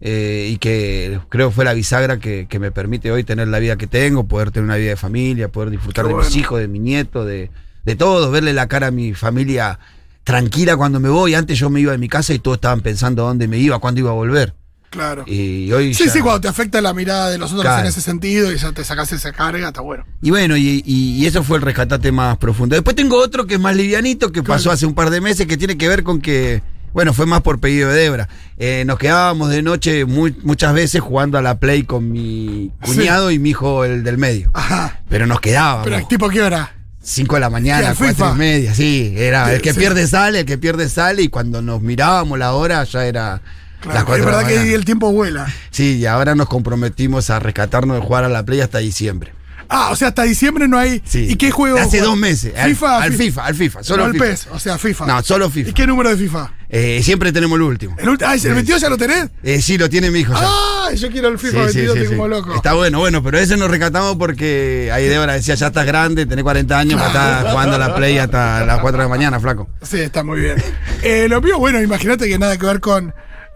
eh, 0.00 0.50
y 0.52 0.58
que 0.58 1.18
creo 1.30 1.50
fue 1.50 1.64
la 1.64 1.72
bisagra 1.72 2.18
que, 2.18 2.46
que 2.48 2.58
me 2.58 2.70
permite 2.70 3.10
hoy 3.10 3.24
tener 3.24 3.48
la 3.48 3.58
vida 3.58 3.76
que 3.76 3.86
tengo, 3.86 4.26
poder 4.26 4.50
tener 4.50 4.64
una 4.64 4.76
vida 4.76 4.90
de 4.90 4.96
familia, 4.96 5.48
poder 5.48 5.70
disfrutar 5.70 6.06
de 6.06 6.14
mis 6.14 6.36
hijos, 6.36 6.60
de 6.60 6.68
mi 6.68 6.78
nieto, 6.78 7.24
de, 7.24 7.50
de 7.84 7.96
todos, 7.96 8.30
verle 8.30 8.52
la 8.52 8.68
cara 8.68 8.88
a 8.88 8.90
mi 8.90 9.14
familia 9.14 9.78
tranquila 10.24 10.76
cuando 10.76 11.00
me 11.00 11.08
voy. 11.08 11.34
Antes 11.34 11.58
yo 11.58 11.70
me 11.70 11.80
iba 11.80 11.92
de 11.92 11.98
mi 11.98 12.08
casa 12.08 12.34
y 12.34 12.38
todos 12.38 12.58
estaban 12.58 12.80
pensando 12.80 13.22
dónde 13.22 13.48
me 13.48 13.58
iba, 13.58 13.78
cuándo 13.78 14.00
iba 14.00 14.10
a 14.10 14.14
volver. 14.14 14.54
Claro. 14.94 15.24
Y 15.26 15.70
hoy 15.72 15.92
Sí, 15.92 16.04
ya- 16.06 16.12
sí, 16.12 16.20
cuando 16.20 16.40
te 16.42 16.48
afecta 16.48 16.80
la 16.80 16.94
mirada 16.94 17.30
de 17.30 17.36
los 17.38 17.50
otros 17.50 17.62
Claro. 17.64 17.80
en 17.82 17.86
ese 17.86 18.00
sentido 18.00 18.52
y 18.52 18.56
ya 18.56 18.72
te 18.72 18.84
sacas 18.84 19.10
esa 19.12 19.32
carga, 19.32 19.68
está 19.68 19.80
bueno. 19.80 20.04
Y 20.22 20.30
bueno, 20.30 20.56
y, 20.56 20.82
y- 20.86 21.16
y 21.22 21.26
eso 21.26 21.42
fue 21.42 21.56
el 21.58 21.62
rescatate 21.62 22.12
más 22.12 22.38
profundo. 22.38 22.74
Después 22.76 22.94
tengo 22.96 23.16
otro 23.18 23.46
que 23.46 23.54
es 23.54 23.60
más 23.60 23.74
livianito, 23.76 24.30
que 24.32 24.42
pasó 24.42 24.70
hace 24.70 24.86
un 24.86 24.94
par 24.94 25.10
de 25.10 25.20
meses, 25.20 25.46
que 25.46 25.56
tiene 25.56 25.76
que 25.76 25.88
ver 25.88 26.04
con 26.04 26.20
que, 26.20 26.62
bueno, 26.92 27.12
fue 27.12 27.26
más 27.26 27.40
por 27.42 27.58
pedido 27.58 27.90
de 27.90 27.96
Debra. 28.02 28.28
Eh, 28.56 28.84
nos 28.86 28.98
quedábamos 28.98 29.50
de 29.50 29.62
noche 29.62 30.04
muy- 30.04 30.36
muchas 30.44 30.72
veces 30.74 31.00
jugando 31.00 31.38
a 31.38 31.42
la 31.42 31.58
Play 31.58 31.82
con 31.82 32.12
mi 32.12 32.70
cuñado 32.84 33.30
y 33.32 33.38
mi 33.40 33.50
hijo, 33.50 33.84
el 33.84 34.04
del 34.04 34.16
medio. 34.16 34.50
Ajá. 34.54 35.00
Pero 35.08 35.26
nos 35.26 35.40
quedábamos. 35.40 35.84
Pero 35.88 36.06
tipo, 36.06 36.28
¿qué 36.28 36.40
hora? 36.40 36.72
5 37.02 37.34
de 37.34 37.40
la 37.40 37.48
¿Qué, 37.48 37.52
mañana, 37.52 37.88
al 37.90 37.96
4 37.96 38.14
FIFA? 38.14 38.32
y 38.32 38.38
media, 38.38 38.74
sí. 38.74 39.12
Era 39.16 39.52
el 39.52 39.60
que 39.60 39.74
Sí. 39.74 39.78
pierde 39.80 40.06
sale, 40.06 40.40
el 40.40 40.46
que 40.46 40.56
pierde 40.56 40.88
sale, 40.88 41.20
y 41.22 41.28
cuando 41.28 41.60
nos 41.60 41.82
mirábamos 41.82 42.38
la 42.38 42.52
hora 42.54 42.82
ya 42.84 43.04
era 43.04 43.42
Claro, 43.84 43.94
las 43.98 44.04
4 44.04 44.16
es 44.16 44.24
verdad 44.26 44.46
que 44.48 44.74
el 44.74 44.84
tiempo 44.84 45.12
vuela. 45.12 45.46
Sí, 45.70 45.96
y 45.98 46.06
ahora 46.06 46.34
nos 46.34 46.48
comprometimos 46.48 47.30
a 47.30 47.38
rescatarnos 47.38 47.96
de 47.96 48.02
jugar 48.02 48.24
a 48.24 48.28
la 48.28 48.42
Play 48.44 48.60
hasta 48.60 48.78
diciembre. 48.78 49.32
Ah, 49.66 49.88
o 49.90 49.96
sea, 49.96 50.08
hasta 50.08 50.24
diciembre 50.24 50.68
no 50.68 50.78
hay. 50.78 51.02
Sí. 51.06 51.26
¿Y 51.30 51.36
qué 51.36 51.50
juego? 51.50 51.78
Hace 51.78 52.00
dos 52.00 52.18
meses. 52.18 52.52
Al- 52.56 52.70
FIFA. 52.70 53.02
Al, 53.02 53.12
Fi- 53.12 53.18
FIFA, 53.18 53.46
al 53.46 53.54
FIFA. 53.54 53.82
Solo 53.82 54.02
no 54.02 54.04
al 54.06 54.12
FIFA. 54.12 54.24
PES, 54.26 54.48
o 54.52 54.58
sea, 54.58 54.76
FIFA. 54.78 55.06
No, 55.06 55.22
solo 55.22 55.46
¿Y 55.46 55.50
FIFA. 55.50 55.72
qué 55.72 55.86
número 55.86 56.10
de 56.10 56.16
FIFA? 56.18 56.52
Eh, 56.68 57.00
siempre 57.02 57.32
tenemos 57.32 57.56
el 57.56 57.62
último. 57.62 57.96
¿El, 57.98 58.08
ah, 58.24 58.34
¿el 58.34 58.54
22 58.54 58.80
ya 58.82 58.88
lo 58.90 58.98
tenés? 58.98 59.30
Eh, 59.42 59.62
sí, 59.62 59.78
lo 59.78 59.88
tiene 59.88 60.10
mi 60.10 60.20
hijo 60.20 60.34
ya. 60.34 60.40
Ah, 60.42 60.88
yo 60.94 61.10
quiero 61.10 61.28
el 61.28 61.38
FIFA 61.38 61.68
sí, 61.70 61.78
22, 61.78 61.94
sí, 61.94 61.98
estoy 62.02 62.06
sí. 62.06 62.08
como 62.14 62.28
loco. 62.28 62.54
Está 62.54 62.74
bueno, 62.74 62.98
bueno, 62.98 63.22
pero 63.22 63.38
ese 63.38 63.56
nos 63.56 63.70
rescatamos 63.70 64.16
porque 64.16 64.90
ahí 64.92 65.06
Débora 65.08 65.32
decía, 65.32 65.54
ya 65.54 65.68
estás 65.68 65.86
grande, 65.86 66.26
tenés 66.26 66.42
40 66.42 66.78
años, 66.78 67.00
para 67.00 67.08
estar 67.40 67.50
jugando 67.50 67.76
a 67.76 67.78
la 67.78 67.94
Play 67.96 68.18
hasta 68.18 68.66
las 68.66 68.80
4 68.80 68.98
de 68.98 69.04
la 69.04 69.08
mañana, 69.08 69.40
flaco. 69.40 69.68
Sí, 69.82 69.98
está 69.98 70.22
muy 70.22 70.40
bien. 70.40 70.56
Eh, 71.02 71.26
lo 71.28 71.40
mío, 71.40 71.58
bueno, 71.58 71.80
imagínate 71.80 72.28
que 72.28 72.38
nada 72.38 72.56
que 72.58 72.66
ver 72.66 72.80
con, 72.80 73.14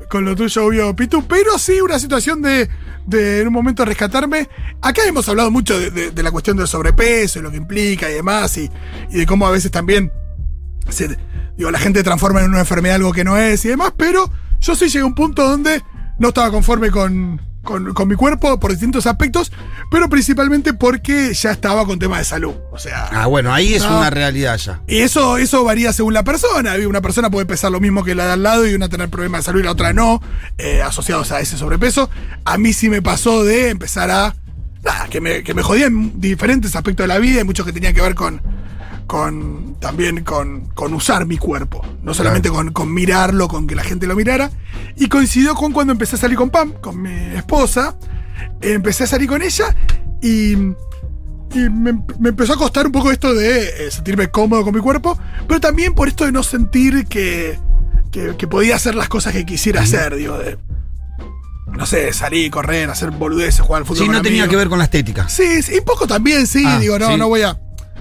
con 0.08 0.24
lo 0.24 0.34
tuyo, 0.36 0.64
obvio, 0.66 0.94
Pitu, 0.96 1.26
pero 1.26 1.58
sí 1.58 1.80
una 1.80 1.98
situación 1.98 2.40
de, 2.42 2.68
de 3.06 3.40
en 3.40 3.48
un 3.48 3.52
momento 3.52 3.84
rescatarme. 3.84 4.48
Acá 4.80 5.02
hemos 5.06 5.28
hablado 5.28 5.50
mucho 5.50 5.78
de, 5.78 6.22
la 6.22 6.30
cuestión 6.30 6.56
del 6.56 6.68
sobrepeso 6.68 7.38
y 7.38 7.42
lo 7.42 7.50
que 7.50 7.56
implica 7.56 8.10
y 8.10 8.14
demás, 8.14 8.56
y, 8.58 8.70
y 9.10 9.18
de 9.18 9.26
cómo 9.26 9.46
a 9.46 9.50
veces 9.50 9.70
también 9.70 10.12
se- 10.88 11.16
digo, 11.56 11.70
la 11.70 11.78
gente 11.78 12.02
transforma 12.02 12.40
en 12.42 12.50
una 12.50 12.60
enfermedad 12.60 12.96
algo 12.96 13.12
que 13.12 13.24
no 13.24 13.36
es 13.36 13.64
y 13.64 13.68
demás, 13.68 13.92
pero 13.96 14.30
yo 14.60 14.74
sí 14.74 14.86
llegué 14.86 15.00
a 15.00 15.06
un 15.06 15.14
punto 15.14 15.46
donde 15.48 15.82
no 16.18 16.28
estaba 16.28 16.50
conforme 16.50 16.90
con, 16.90 17.40
con- 17.68 17.92
con 17.92 18.08
mi 18.08 18.14
cuerpo 18.14 18.58
por 18.58 18.70
distintos 18.70 19.06
aspectos, 19.06 19.52
pero 19.90 20.08
principalmente 20.08 20.72
porque 20.72 21.34
ya 21.34 21.50
estaba 21.50 21.84
con 21.84 21.98
temas 21.98 22.20
de 22.20 22.24
salud. 22.24 22.54
O 22.72 22.78
sea. 22.78 23.08
Ah, 23.12 23.26
bueno, 23.26 23.52
ahí 23.52 23.74
es 23.74 23.84
No. 23.84 23.98
una 23.98 24.08
realidad 24.10 24.56
ya. 24.56 24.80
Y 24.88 24.98
eso, 25.00 25.36
eso 25.36 25.62
varía 25.64 25.92
según 25.92 26.14
la 26.14 26.24
persona. 26.24 26.74
Una 26.88 27.02
persona 27.02 27.28
puede 27.30 27.44
pesar 27.44 27.70
lo 27.70 27.80
mismo 27.80 28.02
que 28.04 28.14
la 28.14 28.24
de 28.26 28.32
al 28.32 28.42
lado 28.42 28.66
y 28.66 28.74
una 28.74 28.88
tener 28.88 29.10
problemas 29.10 29.40
de 29.40 29.44
salud 29.44 29.60
y 29.60 29.64
la 29.64 29.72
otra 29.72 29.92
no, 29.92 30.22
eh, 30.56 30.80
asociados 30.80 31.30
a 31.30 31.40
ese 31.40 31.58
sobrepeso. 31.58 32.08
A 32.44 32.56
mí 32.56 32.72
sí 32.72 32.88
me 32.88 33.02
pasó 33.02 33.44
de 33.44 33.68
empezar 33.68 34.10
a. 34.10 34.34
Nada, 34.82 35.08
que 35.10 35.20
me, 35.20 35.42
que 35.42 35.52
me 35.54 35.62
jodía 35.62 35.86
en 35.86 36.20
diferentes 36.20 36.74
aspectos 36.74 37.04
de 37.04 37.08
la 37.08 37.18
vida 37.18 37.40
y 37.40 37.44
muchos 37.44 37.66
que 37.66 37.72
tenían 37.72 37.92
que 37.94 38.00
ver 38.00 38.14
con. 38.14 38.40
Con 39.08 39.74
también 39.80 40.22
con, 40.22 40.66
con 40.74 40.94
usar 40.94 41.26
mi 41.26 41.36
cuerpo. 41.38 41.84
No 42.04 42.14
solamente 42.14 42.50
con, 42.50 42.72
con 42.72 42.94
mirarlo, 42.94 43.48
con 43.48 43.66
que 43.66 43.74
la 43.74 43.82
gente 43.82 44.06
lo 44.06 44.14
mirara. 44.14 44.52
Y 44.96 45.08
coincidió 45.08 45.56
con 45.56 45.72
cuando 45.72 45.92
empecé 45.92 46.14
a 46.14 46.18
salir 46.20 46.36
con 46.36 46.50
Pam, 46.50 46.74
con 46.80 47.02
mi 47.02 47.10
esposa. 47.34 47.96
Empecé 48.60 49.04
a 49.04 49.06
salir 49.08 49.28
con 49.28 49.42
ella 49.42 49.74
y. 50.22 50.52
Y 51.54 51.60
me, 51.70 51.94
me 52.18 52.28
empezó 52.28 52.52
a 52.52 52.56
costar 52.56 52.84
un 52.84 52.92
poco 52.92 53.10
esto 53.10 53.32
de 53.34 53.86
eh, 53.86 53.90
sentirme 53.90 54.30
cómodo 54.30 54.64
con 54.64 54.74
mi 54.74 54.82
cuerpo, 54.82 55.18
pero 55.46 55.58
también 55.58 55.94
por 55.94 56.06
esto 56.06 56.26
de 56.26 56.30
no 56.32 56.42
sentir 56.42 57.06
que, 57.06 57.58
que, 58.12 58.36
que 58.36 58.46
podía 58.46 58.76
hacer 58.76 58.94
las 58.94 59.08
cosas 59.08 59.32
que 59.32 59.46
quisiera 59.46 59.80
hacer, 59.80 60.14
digo, 60.16 60.36
de, 60.36 60.58
no 61.74 61.86
sé, 61.86 62.12
salir, 62.12 62.50
correr, 62.50 62.90
hacer 62.90 63.12
boludeces, 63.12 63.62
jugar 63.62 63.80
al 63.80 63.86
fútbol. 63.86 64.04
Sí, 64.04 64.08
no 64.12 64.20
tenía 64.20 64.42
amigos. 64.42 64.50
que 64.50 64.56
ver 64.56 64.68
con 64.68 64.76
la 64.78 64.84
estética. 64.84 65.26
Sí, 65.30 65.62
sí, 65.62 65.78
un 65.78 65.84
poco 65.86 66.06
también, 66.06 66.46
sí, 66.46 66.62
Ah, 66.66 66.78
digo, 66.78 66.98
no, 66.98 67.08
sí. 67.12 67.16
no 67.16 67.28
voy 67.28 67.40
a... 67.40 67.58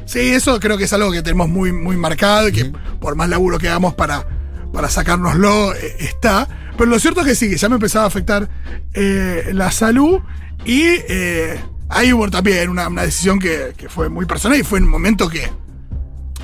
Sí, 0.08 0.20
eso 0.20 0.60
creo 0.60 0.78
que 0.78 0.86
es 0.86 0.94
algo 0.94 1.12
que 1.12 1.22
tenemos 1.22 1.50
muy, 1.50 1.72
muy 1.72 1.98
marcado 1.98 2.48
y 2.48 2.52
que 2.54 2.72
por 3.00 3.16
más 3.16 3.30
laburo 3.30 3.60
que 3.60 3.68
hagamos 3.68 3.94
para, 3.94 4.26
para 4.74 4.90
sacárnoslo, 4.90 5.76
eh, 5.76 5.96
está. 6.00 6.48
Pero 6.78 6.90
lo 6.90 7.00
cierto 7.00 7.22
es 7.22 7.28
que 7.28 7.36
sí, 7.36 7.50
que 7.50 7.58
ya 7.58 7.70
me 7.70 7.76
empezaba 7.76 8.06
a 8.06 8.08
afectar 8.08 8.50
eh, 8.94 9.50
la 9.54 9.70
salud 9.72 10.20
y 10.66 10.82
eh, 10.86 11.60
ahí 11.90 12.14
hubo 12.14 12.30
también 12.30 12.70
una, 12.70 12.88
una 12.88 13.04
decisión 13.04 13.38
que, 13.40 13.74
que 13.76 13.90
fue 13.90 14.10
muy 14.10 14.26
personal 14.26 14.58
y 14.60 14.64
fue 14.64 14.80
en 14.80 14.86
un 14.86 14.92
momento 14.92 15.28
que, 15.30 15.44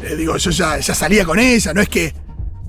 eh, 0.03 0.15
digo, 0.17 0.35
yo 0.37 0.51
ya, 0.51 0.77
ya 0.79 0.93
salía 0.93 1.23
con 1.25 1.39
ella, 1.39 1.73
no 1.73 1.81
es 1.81 1.89
que... 1.89 2.13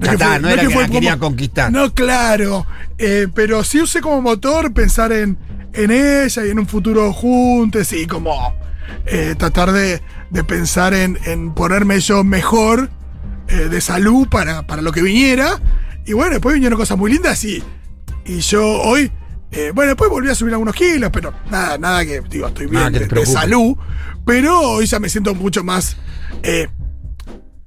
Es 0.00 0.08
que 0.10 0.16
no 0.40 0.48
era 0.48 0.62
que 0.62 0.68
la 0.68 0.74
como- 0.74 0.92
quería 0.92 1.16
conquistar. 1.18 1.70
No, 1.72 1.94
claro, 1.94 2.66
eh, 2.98 3.28
pero 3.34 3.62
sí 3.64 3.80
usé 3.80 4.00
como 4.00 4.20
motor 4.20 4.72
pensar 4.74 5.12
en, 5.12 5.38
en 5.72 5.90
ella 5.92 6.44
y 6.46 6.50
en 6.50 6.58
un 6.58 6.66
futuro 6.66 7.12
juntos 7.12 7.92
y 7.92 8.06
como 8.06 8.54
eh, 9.06 9.34
tratar 9.38 9.70
de, 9.72 10.02
de 10.34 10.44
pensar 10.44 10.92
en, 10.94 11.16
en 11.24 11.54
ponerme 11.54 12.00
yo 12.00 12.24
mejor 12.24 12.90
eh, 13.48 13.54
de 13.70 13.80
salud 13.80 14.28
para, 14.28 14.66
para 14.66 14.82
lo 14.82 14.92
que 14.92 15.00
viniera. 15.00 15.60
Y 16.04 16.12
bueno, 16.12 16.32
después 16.32 16.54
vinieron 16.54 16.78
cosas 16.78 16.98
muy 16.98 17.12
lindas 17.12 17.42
y, 17.44 17.62
y 18.26 18.40
yo 18.40 18.66
hoy, 18.82 19.10
eh, 19.52 19.70
bueno, 19.74 19.90
después 19.90 20.10
volví 20.10 20.28
a 20.28 20.34
subir 20.34 20.52
algunos 20.52 20.74
kilos, 20.74 21.10
pero 21.12 21.32
nada, 21.50 21.78
nada 21.78 22.04
que, 22.04 22.20
digo, 22.28 22.48
estoy 22.48 22.66
bien 22.66 22.82
de- 22.98 23.06
salud, 23.32 23.76
pero 24.26 24.60
hoy 24.60 24.86
ya 24.86 24.98
me 24.98 25.08
siento 25.08 25.34
mucho 25.34 25.62
más 25.62 25.96
eh, 26.42 26.68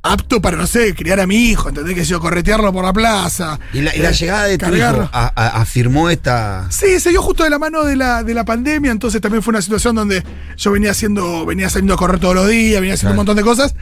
apto 0.07 0.41
para, 0.41 0.57
no 0.57 0.65
sé, 0.67 0.95
criar 0.95 1.19
a 1.19 1.27
mi 1.27 1.35
hijo, 1.49 1.69
¿entendés? 1.69 1.93
Que 1.95 2.03
yo 2.05 2.19
corretearlo 2.19 2.71
por 2.73 2.83
la 2.85 2.93
plaza. 2.93 3.59
Y 3.73 3.81
la, 3.81 3.95
y 3.95 3.99
la 3.99 4.09
eh, 4.09 4.13
llegada 4.13 4.43
de 4.45 4.57
tu 4.57 4.65
cargarlo. 4.65 5.03
hijo 5.03 5.09
a- 5.13 5.31
a- 5.35 5.61
afirmó 5.61 6.09
esta. 6.09 6.67
Sí, 6.71 6.99
se 6.99 7.09
dio 7.11 7.21
justo 7.21 7.43
de 7.43 7.49
la 7.49 7.59
mano 7.59 7.83
de 7.83 7.95
la, 7.95 8.23
de 8.23 8.33
la 8.33 8.45
pandemia, 8.45 8.91
entonces 8.91 9.21
también 9.21 9.43
fue 9.43 9.51
una 9.51 9.61
situación 9.61 9.95
donde 9.95 10.23
yo 10.57 10.71
venía 10.71 10.91
haciendo, 10.91 11.45
venía 11.45 11.69
saliendo 11.69 11.93
a 11.93 11.97
correr 11.97 12.19
todos 12.19 12.35
los 12.35 12.47
días, 12.47 12.79
venía 12.81 12.95
haciendo 12.95 13.11
un 13.11 13.17
montón 13.17 13.35
de 13.37 13.43
cosas. 13.43 13.75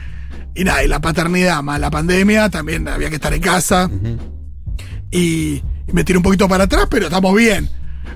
Y 0.54 0.64
nada, 0.64 0.82
y 0.82 0.88
la 0.88 1.00
paternidad 1.00 1.62
más 1.62 1.78
la 1.80 1.90
pandemia, 1.90 2.48
también 2.48 2.88
había 2.88 3.08
que 3.10 3.16
estar 3.16 3.32
en 3.34 3.42
casa. 3.42 3.90
y, 5.10 5.62
y 5.86 5.92
me 5.92 6.04
tiré 6.04 6.16
un 6.18 6.22
poquito 6.22 6.48
para 6.48 6.64
atrás, 6.64 6.86
pero 6.90 7.06
estamos 7.06 7.34
bien. 7.34 7.68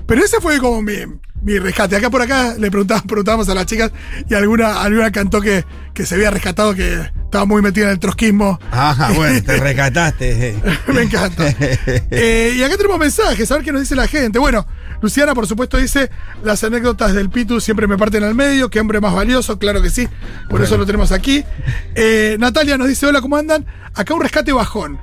Pero 0.07 0.23
ese 0.23 0.39
fue 0.41 0.59
como 0.59 0.81
mi, 0.81 0.93
mi 1.41 1.57
rescate. 1.59 1.95
Acá 1.95 2.09
por 2.09 2.21
acá 2.21 2.55
le 2.57 2.69
preguntábamos, 2.71 3.49
a 3.49 3.53
las 3.55 3.65
chicas 3.65 3.91
y 4.29 4.33
alguna, 4.33 4.81
alguna 4.81 5.11
cantó 5.11 5.41
que, 5.41 5.65
que 5.93 6.05
se 6.05 6.15
había 6.15 6.29
rescatado, 6.31 6.73
que 6.75 7.01
estaba 7.23 7.45
muy 7.45 7.61
metida 7.61 7.85
en 7.85 7.91
el 7.91 7.99
trotskismo. 7.99 8.59
Ajá, 8.71 9.11
bueno, 9.13 9.41
te 9.43 9.57
rescataste. 9.59 10.55
Me 10.93 11.03
encanta. 11.03 11.45
Eh, 11.59 12.55
y 12.57 12.63
acá 12.63 12.77
tenemos 12.77 12.99
mensajes, 12.99 13.51
a 13.51 13.55
ver 13.55 13.63
qué 13.65 13.71
nos 13.71 13.81
dice 13.81 13.95
la 13.95 14.07
gente. 14.07 14.37
Bueno, 14.39 14.65
Luciana, 15.01 15.33
por 15.33 15.47
supuesto, 15.47 15.77
dice: 15.77 16.09
Las 16.43 16.63
anécdotas 16.63 17.13
del 17.13 17.29
Pitu 17.29 17.59
siempre 17.59 17.87
me 17.87 17.97
parten 17.97 18.23
al 18.23 18.35
medio. 18.35 18.69
Qué 18.69 18.79
hombre 18.79 18.99
más 19.01 19.13
valioso, 19.13 19.57
claro 19.57 19.81
que 19.81 19.89
sí. 19.89 20.07
Por 20.07 20.49
Bueno. 20.51 20.65
eso 20.65 20.77
lo 20.77 20.85
tenemos 20.85 21.11
aquí. 21.11 21.43
Eh, 21.95 22.37
Natalia 22.39 22.77
nos 22.77 22.87
dice: 22.87 23.07
Hola, 23.07 23.21
¿cómo 23.21 23.35
andan? 23.37 23.65
Acá 23.95 24.13
un 24.13 24.21
rescate 24.21 24.53
bajón. 24.53 24.99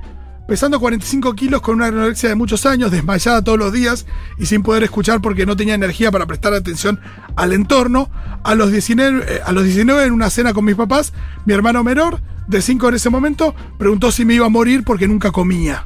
Pesando 0.49 0.81
45 0.81 1.35
kilos 1.35 1.61
con 1.61 1.75
una 1.75 1.89
anorexia 1.89 2.31
de 2.31 2.35
muchos 2.35 2.65
años, 2.65 2.91
desmayada 2.91 3.45
todos 3.45 3.59
los 3.59 3.71
días 3.71 4.07
y 4.39 4.47
sin 4.47 4.63
poder 4.63 4.83
escuchar 4.83 5.21
porque 5.21 5.45
no 5.45 5.59
tenía 5.59 5.75
energía 5.75 6.11
para 6.11 6.25
prestar 6.25 6.55
atención 6.55 6.99
al 7.37 7.53
entorno. 7.53 8.11
A 8.45 8.55
los 8.55 8.73
19, 8.73 9.27
eh, 9.29 9.41
a 9.45 9.53
los 9.53 9.65
19 9.65 10.05
en 10.05 10.13
una 10.13 10.31
cena 10.31 10.55
con 10.55 10.65
mis 10.65 10.75
papás, 10.75 11.13
mi 11.45 11.53
hermano 11.53 11.85
menor, 11.85 12.23
de 12.47 12.63
5 12.63 12.89
en 12.89 12.95
ese 12.95 13.11
momento, 13.11 13.55
preguntó 13.79 14.11
si 14.11 14.25
me 14.25 14.33
iba 14.33 14.47
a 14.47 14.49
morir 14.49 14.85
porque 14.85 15.07
nunca 15.07 15.33
comía. 15.33 15.85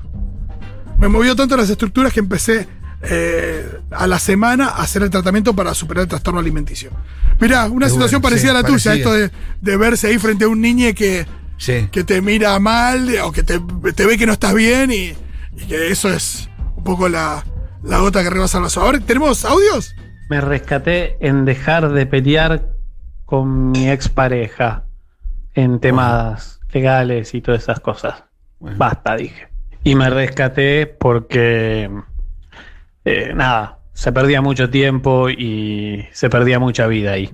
Me 0.96 1.08
movió 1.08 1.34
tanto 1.34 1.56
las 1.56 1.68
estructuras 1.68 2.12
que 2.12 2.20
empecé 2.20 2.68
eh, 3.02 3.80
a 3.90 4.06
la 4.06 4.20
semana 4.20 4.68
a 4.68 4.82
hacer 4.82 5.02
el 5.02 5.10
tratamiento 5.10 5.56
para 5.56 5.74
superar 5.74 6.02
el 6.02 6.08
trastorno 6.08 6.38
alimenticio. 6.38 6.92
Mirá, 7.40 7.64
una 7.68 7.88
situación 7.88 8.22
bueno, 8.22 8.30
parecida 8.30 8.52
sí, 8.52 8.56
a 8.58 8.60
la 8.60 8.68
tuya, 8.68 8.94
esto 8.94 9.12
de, 9.12 9.32
de 9.60 9.76
verse 9.76 10.06
ahí 10.06 10.18
frente 10.18 10.44
a 10.44 10.48
un 10.48 10.60
niño 10.60 10.86
que, 10.94 11.26
Sí. 11.56 11.88
que 11.92 12.02
te 12.04 12.20
mira 12.20 12.58
mal 12.58 13.08
o 13.24 13.32
que 13.32 13.42
te, 13.42 13.60
te 13.94 14.06
ve 14.06 14.18
que 14.18 14.26
no 14.26 14.32
estás 14.32 14.54
bien 14.54 14.90
y, 14.90 15.14
y 15.56 15.66
que 15.68 15.88
eso 15.88 16.12
es 16.12 16.48
un 16.76 16.82
poco 16.84 17.08
la, 17.08 17.44
la 17.82 17.98
gota 17.98 18.22
que 18.22 18.30
rebasa 18.30 18.58
el 18.58 18.64
vaso. 18.64 18.80
Ahora, 18.80 18.98
¿tenemos 19.00 19.44
audios? 19.44 19.94
Me 20.28 20.40
rescaté 20.40 21.16
en 21.20 21.44
dejar 21.44 21.92
de 21.92 22.06
pelear 22.06 22.68
con 23.24 23.70
mi 23.70 23.88
expareja 23.88 24.84
en 25.54 25.78
temas 25.80 26.60
legales 26.72 27.34
y 27.34 27.40
todas 27.40 27.62
esas 27.62 27.80
cosas. 27.80 28.24
Bueno. 28.58 28.78
Basta, 28.78 29.16
dije. 29.16 29.48
Y 29.84 29.94
me 29.94 30.08
rescaté 30.10 30.86
porque, 30.86 31.90
eh, 33.04 33.32
nada, 33.34 33.78
se 33.92 34.12
perdía 34.12 34.40
mucho 34.40 34.70
tiempo 34.70 35.28
y 35.28 36.06
se 36.12 36.30
perdía 36.30 36.58
mucha 36.58 36.86
vida 36.86 37.12
ahí. 37.12 37.30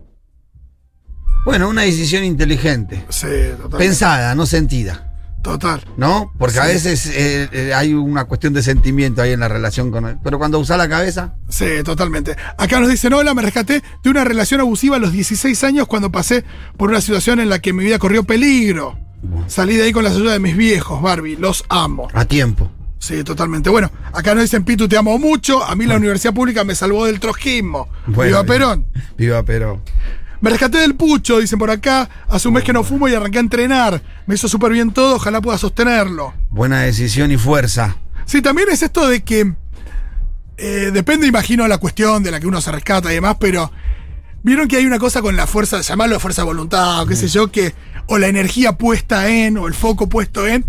Bueno, 1.44 1.68
una 1.68 1.82
decisión 1.82 2.24
inteligente. 2.24 3.04
Sí, 3.08 3.26
total. 3.60 3.78
Pensada, 3.78 4.34
no 4.34 4.46
sentida. 4.46 5.04
Total. 5.42 5.80
¿No? 5.96 6.32
Porque 6.36 6.58
a 6.58 6.66
veces 6.66 7.06
eh, 7.06 7.48
eh, 7.52 7.72
hay 7.74 7.94
una 7.94 8.24
cuestión 8.24 8.52
de 8.52 8.62
sentimiento 8.62 9.22
ahí 9.22 9.32
en 9.32 9.40
la 9.40 9.48
relación 9.48 9.90
con 9.90 10.06
él. 10.06 10.16
Pero 10.22 10.38
cuando 10.38 10.58
usa 10.58 10.76
la 10.76 10.88
cabeza. 10.88 11.34
Sí, 11.48 11.82
totalmente. 11.84 12.36
Acá 12.58 12.80
nos 12.80 12.90
dicen, 12.90 13.12
hola, 13.12 13.34
me 13.34 13.42
rescaté 13.42 13.82
de 14.02 14.10
una 14.10 14.24
relación 14.24 14.60
abusiva 14.60 14.96
a 14.96 14.98
los 14.98 15.12
16 15.12 15.64
años 15.64 15.86
cuando 15.86 16.10
pasé 16.10 16.44
por 16.76 16.90
una 16.90 17.00
situación 17.00 17.40
en 17.40 17.48
la 17.48 17.60
que 17.60 17.72
mi 17.72 17.84
vida 17.84 17.98
corrió 17.98 18.24
peligro. 18.24 18.98
Salí 19.46 19.76
de 19.76 19.84
ahí 19.84 19.92
con 19.92 20.04
la 20.04 20.10
ayuda 20.10 20.32
de 20.32 20.38
mis 20.38 20.56
viejos, 20.56 21.00
Barbie, 21.00 21.36
los 21.36 21.64
amo. 21.68 22.08
A 22.12 22.24
tiempo. 22.24 22.70
Sí, 22.98 23.22
totalmente. 23.24 23.70
Bueno, 23.70 23.90
acá 24.12 24.34
nos 24.34 24.44
dicen, 24.44 24.64
Pitu, 24.64 24.88
te 24.88 24.96
amo 24.96 25.18
mucho. 25.18 25.64
A 25.64 25.74
mí 25.76 25.86
la 25.86 25.96
universidad 25.96 26.34
pública 26.34 26.64
me 26.64 26.74
salvó 26.74 27.06
del 27.06 27.20
trotskismo. 27.20 27.88
Bueno, 28.06 28.42
Viva. 28.42 28.44
Perón. 28.44 28.86
Viva 29.16 29.42
Perón. 29.44 29.82
Me 30.40 30.50
rescaté 30.50 30.78
del 30.78 30.94
pucho, 30.94 31.38
dicen 31.40 31.58
por 31.58 31.70
acá. 31.70 32.08
Hace 32.28 32.48
un 32.48 32.54
mes 32.54 32.64
que 32.64 32.72
no 32.72 32.84
fumo 32.84 33.08
y 33.08 33.14
arranqué 33.14 33.38
a 33.38 33.40
entrenar. 33.40 34.02
Me 34.26 34.34
hizo 34.36 34.48
súper 34.48 34.72
bien 34.72 34.92
todo, 34.92 35.16
ojalá 35.16 35.40
pueda 35.40 35.58
sostenerlo. 35.58 36.32
Buena 36.50 36.82
decisión 36.82 37.30
y 37.32 37.36
fuerza. 37.36 37.96
Sí, 38.24 38.40
también 38.42 38.68
es 38.70 38.82
esto 38.82 39.08
de 39.08 39.22
que 39.22 39.52
eh, 40.56 40.90
depende, 40.92 41.26
imagino, 41.26 41.66
la 41.68 41.78
cuestión 41.78 42.22
de 42.22 42.30
la 42.30 42.40
que 42.40 42.46
uno 42.46 42.60
se 42.60 42.70
rescata 42.72 43.10
y 43.10 43.14
demás, 43.14 43.36
pero 43.40 43.72
vieron 44.42 44.68
que 44.68 44.76
hay 44.76 44.86
una 44.86 44.98
cosa 44.98 45.22
con 45.22 45.36
la 45.36 45.46
fuerza, 45.46 45.80
llamarlo 45.80 46.18
fuerza 46.20 46.42
de 46.42 46.46
voluntad 46.46 47.02
o 47.02 47.06
qué 47.06 47.16
sé 47.16 47.28
yo, 47.28 47.50
que 47.50 47.74
o 48.06 48.18
la 48.18 48.26
energía 48.28 48.72
puesta 48.72 49.28
en 49.28 49.56
o 49.58 49.66
el 49.66 49.74
foco 49.74 50.08
puesto 50.08 50.46
en, 50.46 50.64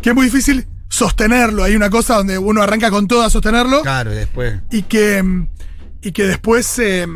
que 0.00 0.10
es 0.10 0.14
muy 0.14 0.26
difícil 0.26 0.66
sostenerlo. 0.88 1.64
Hay 1.64 1.76
una 1.76 1.88
cosa 1.90 2.16
donde 2.16 2.38
uno 2.38 2.62
arranca 2.62 2.90
con 2.90 3.06
todo 3.08 3.22
a 3.22 3.30
sostenerlo 3.30 3.82
Claro, 3.82 4.12
y 4.12 4.16
después. 4.16 4.60
y 4.70 4.82
que 4.82 5.24
y 6.02 6.12
que 6.12 6.24
después 6.24 6.78
eh, 6.80 7.06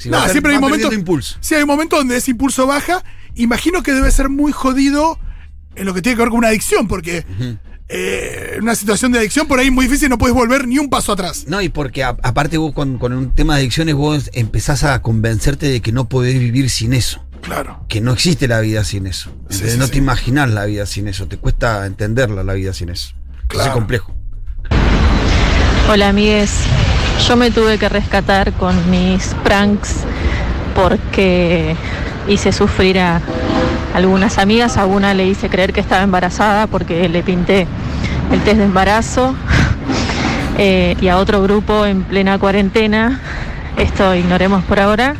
Si 0.00 0.08
per- 0.10 0.30
siempre 0.30 0.52
hay 0.54 0.58
momentos 0.58 0.92
impulso. 0.92 1.36
Sí, 1.40 1.54
hay 1.54 1.62
un 1.62 1.68
momento 1.68 1.96
donde 1.96 2.16
ese 2.16 2.30
impulso 2.32 2.66
baja. 2.66 3.04
Imagino 3.34 3.82
que 3.82 3.92
debe 3.92 4.10
ser 4.10 4.28
muy 4.28 4.52
jodido 4.52 5.18
en 5.76 5.86
lo 5.86 5.94
que 5.94 6.02
tiene 6.02 6.16
que 6.16 6.22
ver 6.22 6.30
con 6.30 6.38
una 6.38 6.48
adicción, 6.48 6.88
porque 6.88 7.24
eh, 7.88 8.58
una 8.60 8.74
situación 8.74 9.12
de 9.12 9.18
adicción 9.18 9.46
por 9.48 9.58
ahí 9.58 9.70
muy 9.70 9.86
difícil 9.86 10.08
no 10.08 10.18
puedes 10.18 10.34
volver 10.34 10.66
ni 10.68 10.78
un 10.78 10.88
paso 10.90 11.12
atrás. 11.12 11.44
No, 11.48 11.60
y 11.60 11.68
porque 11.68 12.04
a- 12.04 12.16
aparte 12.22 12.56
vos 12.58 12.72
con, 12.72 12.98
con 12.98 13.12
un 13.12 13.32
tema 13.32 13.54
de 13.54 13.60
adicciones 13.60 13.94
vos 13.94 14.30
empezás 14.32 14.84
a 14.84 15.00
convencerte 15.02 15.66
de 15.68 15.80
que 15.80 15.92
no 15.92 16.08
podés 16.08 16.38
vivir 16.38 16.70
sin 16.70 16.92
eso. 16.92 17.24
Claro. 17.40 17.84
Que 17.88 18.00
no 18.00 18.12
existe 18.12 18.46
la 18.48 18.60
vida 18.60 18.84
sin 18.84 19.06
eso. 19.06 19.30
Sí, 19.30 19.36
Entonces 19.54 19.72
sí, 19.72 19.78
no 19.78 19.86
sí. 19.86 19.92
te 19.92 19.98
imaginás 19.98 20.50
la 20.50 20.66
vida 20.66 20.84
sin 20.86 21.08
eso. 21.08 21.26
Te 21.26 21.38
cuesta 21.38 21.86
entenderla 21.86 22.44
la 22.44 22.52
vida 22.52 22.74
sin 22.74 22.90
eso. 22.90 23.14
Claro. 23.48 23.70
Es 23.70 23.74
complejo. 23.74 24.14
Hola 25.92 26.10
amigues, 26.10 26.52
yo 27.26 27.36
me 27.36 27.50
tuve 27.50 27.76
que 27.76 27.88
rescatar 27.88 28.52
con 28.52 28.92
mis 28.92 29.34
pranks 29.42 30.04
porque 30.72 31.74
hice 32.28 32.52
sufrir 32.52 33.00
a 33.00 33.20
algunas 33.92 34.38
amigas, 34.38 34.76
a 34.76 34.86
una 34.86 35.14
le 35.14 35.26
hice 35.26 35.48
creer 35.48 35.72
que 35.72 35.80
estaba 35.80 36.04
embarazada 36.04 36.68
porque 36.68 37.08
le 37.08 37.24
pinté 37.24 37.66
el 38.30 38.40
test 38.42 38.58
de 38.58 38.64
embarazo. 38.66 39.34
Eh, 40.58 40.94
y 41.00 41.08
a 41.08 41.16
otro 41.16 41.42
grupo 41.42 41.86
en 41.86 42.02
plena 42.02 42.38
cuarentena, 42.38 43.18
esto 43.78 44.14
ignoremos 44.14 44.62
por 44.64 44.78
ahora, 44.78 45.14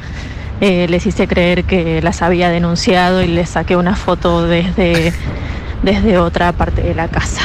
eh, 0.61 0.87
les 0.91 1.07
hice 1.07 1.27
creer 1.27 1.65
que 1.65 2.03
las 2.03 2.21
había 2.21 2.50
denunciado 2.50 3.23
y 3.23 3.27
les 3.27 3.49
saqué 3.49 3.75
una 3.75 3.97
foto 3.97 4.47
desde, 4.47 5.15
desde 5.83 6.19
otra 6.19 6.53
parte 6.53 6.83
de 6.83 6.95
la 6.95 7.09
casa. 7.09 7.41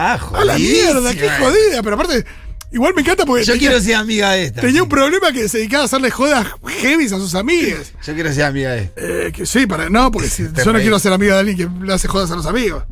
Ah, 0.00 0.18
A 0.34 0.44
la 0.44 0.56
mierda, 0.58 1.12
qué 1.12 1.28
jodida. 1.28 1.82
Pero 1.82 1.96
aparte, 1.96 2.24
igual 2.70 2.94
me 2.94 3.02
encanta 3.02 3.26
porque 3.26 3.44
Yo 3.44 3.54
tenía, 3.54 3.68
quiero 3.70 3.82
ser 3.84 3.96
amiga 3.96 4.30
de 4.32 4.44
esta. 4.44 4.60
tenía 4.60 4.82
un 4.82 4.88
problema 4.88 5.32
que 5.32 5.48
se 5.48 5.58
dedicaba 5.58 5.82
a 5.82 5.86
hacerle 5.86 6.10
jodas 6.10 6.46
heavy 6.66 7.06
a 7.06 7.08
sus 7.08 7.34
amigas. 7.34 7.92
Yo 8.06 8.14
quiero 8.14 8.32
ser 8.32 8.44
amiga 8.44 8.70
de 8.72 8.82
esta. 8.82 9.00
Eh, 9.00 9.32
que 9.32 9.44
sí, 9.44 9.66
para, 9.66 9.90
no, 9.90 10.10
porque 10.12 10.28
si, 10.30 10.44
yo 10.64 10.72
no 10.72 10.78
quiero 10.78 10.98
ser 10.98 11.12
amiga 11.12 11.34
de 11.34 11.40
alguien 11.40 11.56
que 11.56 11.84
le 11.86 11.92
hace 11.92 12.06
jodas 12.06 12.30
a 12.30 12.36
los 12.36 12.46
amigos. 12.46 12.84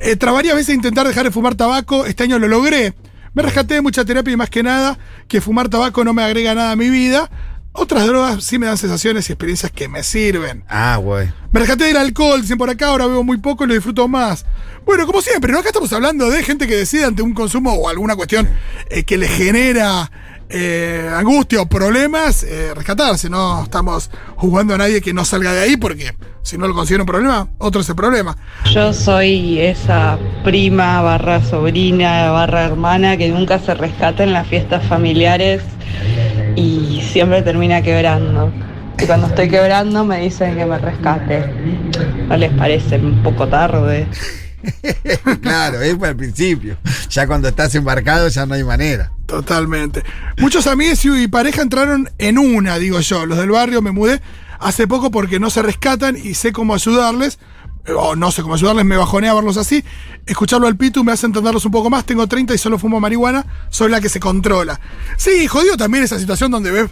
Eh, 0.00 0.16
tras 0.16 0.34
varias 0.34 0.56
veces 0.56 0.74
intentar 0.74 1.06
dejar 1.06 1.24
de 1.24 1.30
fumar 1.30 1.54
tabaco, 1.54 2.06
este 2.06 2.24
año 2.24 2.38
lo 2.38 2.48
logré. 2.48 2.94
Me 3.34 3.42
rescaté 3.42 3.74
de 3.74 3.80
mucha 3.80 4.04
terapia 4.04 4.32
y 4.32 4.36
más 4.36 4.50
que 4.50 4.62
nada 4.62 4.98
que 5.26 5.40
fumar 5.40 5.68
tabaco 5.68 6.04
no 6.04 6.12
me 6.12 6.22
agrega 6.22 6.54
nada 6.54 6.72
a 6.72 6.76
mi 6.76 6.90
vida. 6.90 7.30
Otras 7.74 8.06
drogas 8.06 8.44
sí 8.44 8.58
me 8.58 8.66
dan 8.66 8.76
sensaciones 8.76 9.28
y 9.28 9.32
experiencias 9.32 9.72
que 9.72 9.88
me 9.88 10.02
sirven. 10.02 10.62
Ah, 10.68 10.98
güey. 11.02 11.32
Me 11.52 11.60
rescaté 11.60 11.84
del 11.84 11.96
alcohol, 11.96 12.42
dicen 12.42 12.58
por 12.58 12.68
acá, 12.68 12.88
ahora 12.88 13.06
bebo 13.06 13.24
muy 13.24 13.38
poco 13.38 13.64
y 13.64 13.68
lo 13.68 13.74
disfruto 13.74 14.08
más. 14.08 14.44
Bueno, 14.84 15.06
como 15.06 15.22
siempre, 15.22 15.52
¿no? 15.52 15.58
Acá 15.58 15.68
estamos 15.68 15.92
hablando 15.92 16.28
de 16.28 16.42
gente 16.42 16.66
que 16.66 16.76
decide 16.76 17.04
ante 17.04 17.22
un 17.22 17.32
consumo 17.32 17.72
o 17.72 17.88
alguna 17.88 18.14
cuestión 18.14 18.48
eh, 18.90 19.04
que 19.04 19.16
le 19.16 19.26
genera 19.26 20.10
eh, 20.50 21.10
angustia 21.14 21.62
o 21.62 21.66
problemas, 21.66 22.42
eh, 22.42 22.74
rescatarse. 22.74 23.30
No 23.30 23.62
estamos 23.64 24.10
jugando 24.36 24.74
a 24.74 24.78
nadie 24.78 25.00
que 25.00 25.14
no 25.14 25.24
salga 25.24 25.52
de 25.52 25.60
ahí 25.60 25.76
porque 25.78 26.14
si 26.42 26.58
no 26.58 26.68
lo 26.68 26.74
considera 26.74 27.04
un 27.04 27.06
problema, 27.06 27.48
otro 27.56 27.80
es 27.80 27.88
el 27.88 27.96
problema. 27.96 28.36
Yo 28.70 28.92
soy 28.92 29.60
esa 29.60 30.18
prima 30.44 31.00
barra 31.00 31.42
sobrina 31.42 32.30
barra 32.32 32.64
hermana 32.64 33.16
que 33.16 33.30
nunca 33.30 33.58
se 33.60 33.72
rescata 33.74 34.24
en 34.24 34.34
las 34.34 34.46
fiestas 34.46 34.84
familiares 34.86 35.62
y 36.56 37.02
siempre 37.12 37.42
termina 37.42 37.82
quebrando. 37.82 38.52
Y 38.98 39.06
cuando 39.06 39.26
estoy 39.26 39.48
quebrando 39.48 40.04
me 40.04 40.20
dicen 40.20 40.56
que 40.56 40.64
me 40.64 40.78
rescate. 40.78 41.44
¿No 42.28 42.36
les 42.36 42.52
parece 42.52 42.96
un 42.96 43.22
poco 43.22 43.48
tarde? 43.48 44.06
claro, 45.42 45.80
es 45.80 45.94
para 45.96 46.10
el 46.10 46.16
principio. 46.16 46.76
Ya 47.10 47.26
cuando 47.26 47.48
estás 47.48 47.74
embarcado 47.74 48.28
ya 48.28 48.46
no 48.46 48.54
hay 48.54 48.64
manera. 48.64 49.12
Totalmente. 49.26 50.02
Muchos 50.38 50.66
amigos 50.66 51.04
y 51.04 51.26
pareja 51.28 51.62
entraron 51.62 52.10
en 52.18 52.38
una, 52.38 52.78
digo 52.78 53.00
yo. 53.00 53.26
Los 53.26 53.38
del 53.38 53.50
barrio 53.50 53.82
me 53.82 53.90
mudé 53.90 54.20
hace 54.60 54.86
poco 54.86 55.10
porque 55.10 55.40
no 55.40 55.50
se 55.50 55.62
rescatan 55.62 56.16
y 56.16 56.34
sé 56.34 56.52
cómo 56.52 56.74
ayudarles. 56.74 57.38
O 57.88 58.14
no 58.14 58.30
sé 58.30 58.42
cómo 58.42 58.54
ayudarles, 58.54 58.84
me 58.84 58.96
bajonea 58.96 59.34
verlos 59.34 59.56
así. 59.56 59.84
Escucharlo 60.26 60.66
al 60.66 60.76
Pitu 60.76 61.02
me 61.02 61.12
hace 61.12 61.26
entenderlos 61.26 61.64
un 61.64 61.72
poco 61.72 61.90
más. 61.90 62.04
Tengo 62.06 62.26
30 62.26 62.54
y 62.54 62.58
solo 62.58 62.78
fumo 62.78 63.00
marihuana. 63.00 63.44
Soy 63.70 63.90
la 63.90 64.00
que 64.00 64.08
se 64.08 64.20
controla. 64.20 64.80
Sí, 65.16 65.46
jodido 65.46 65.76
también 65.76 66.04
esa 66.04 66.18
situación 66.18 66.50
donde 66.50 66.70
ves 66.70 66.90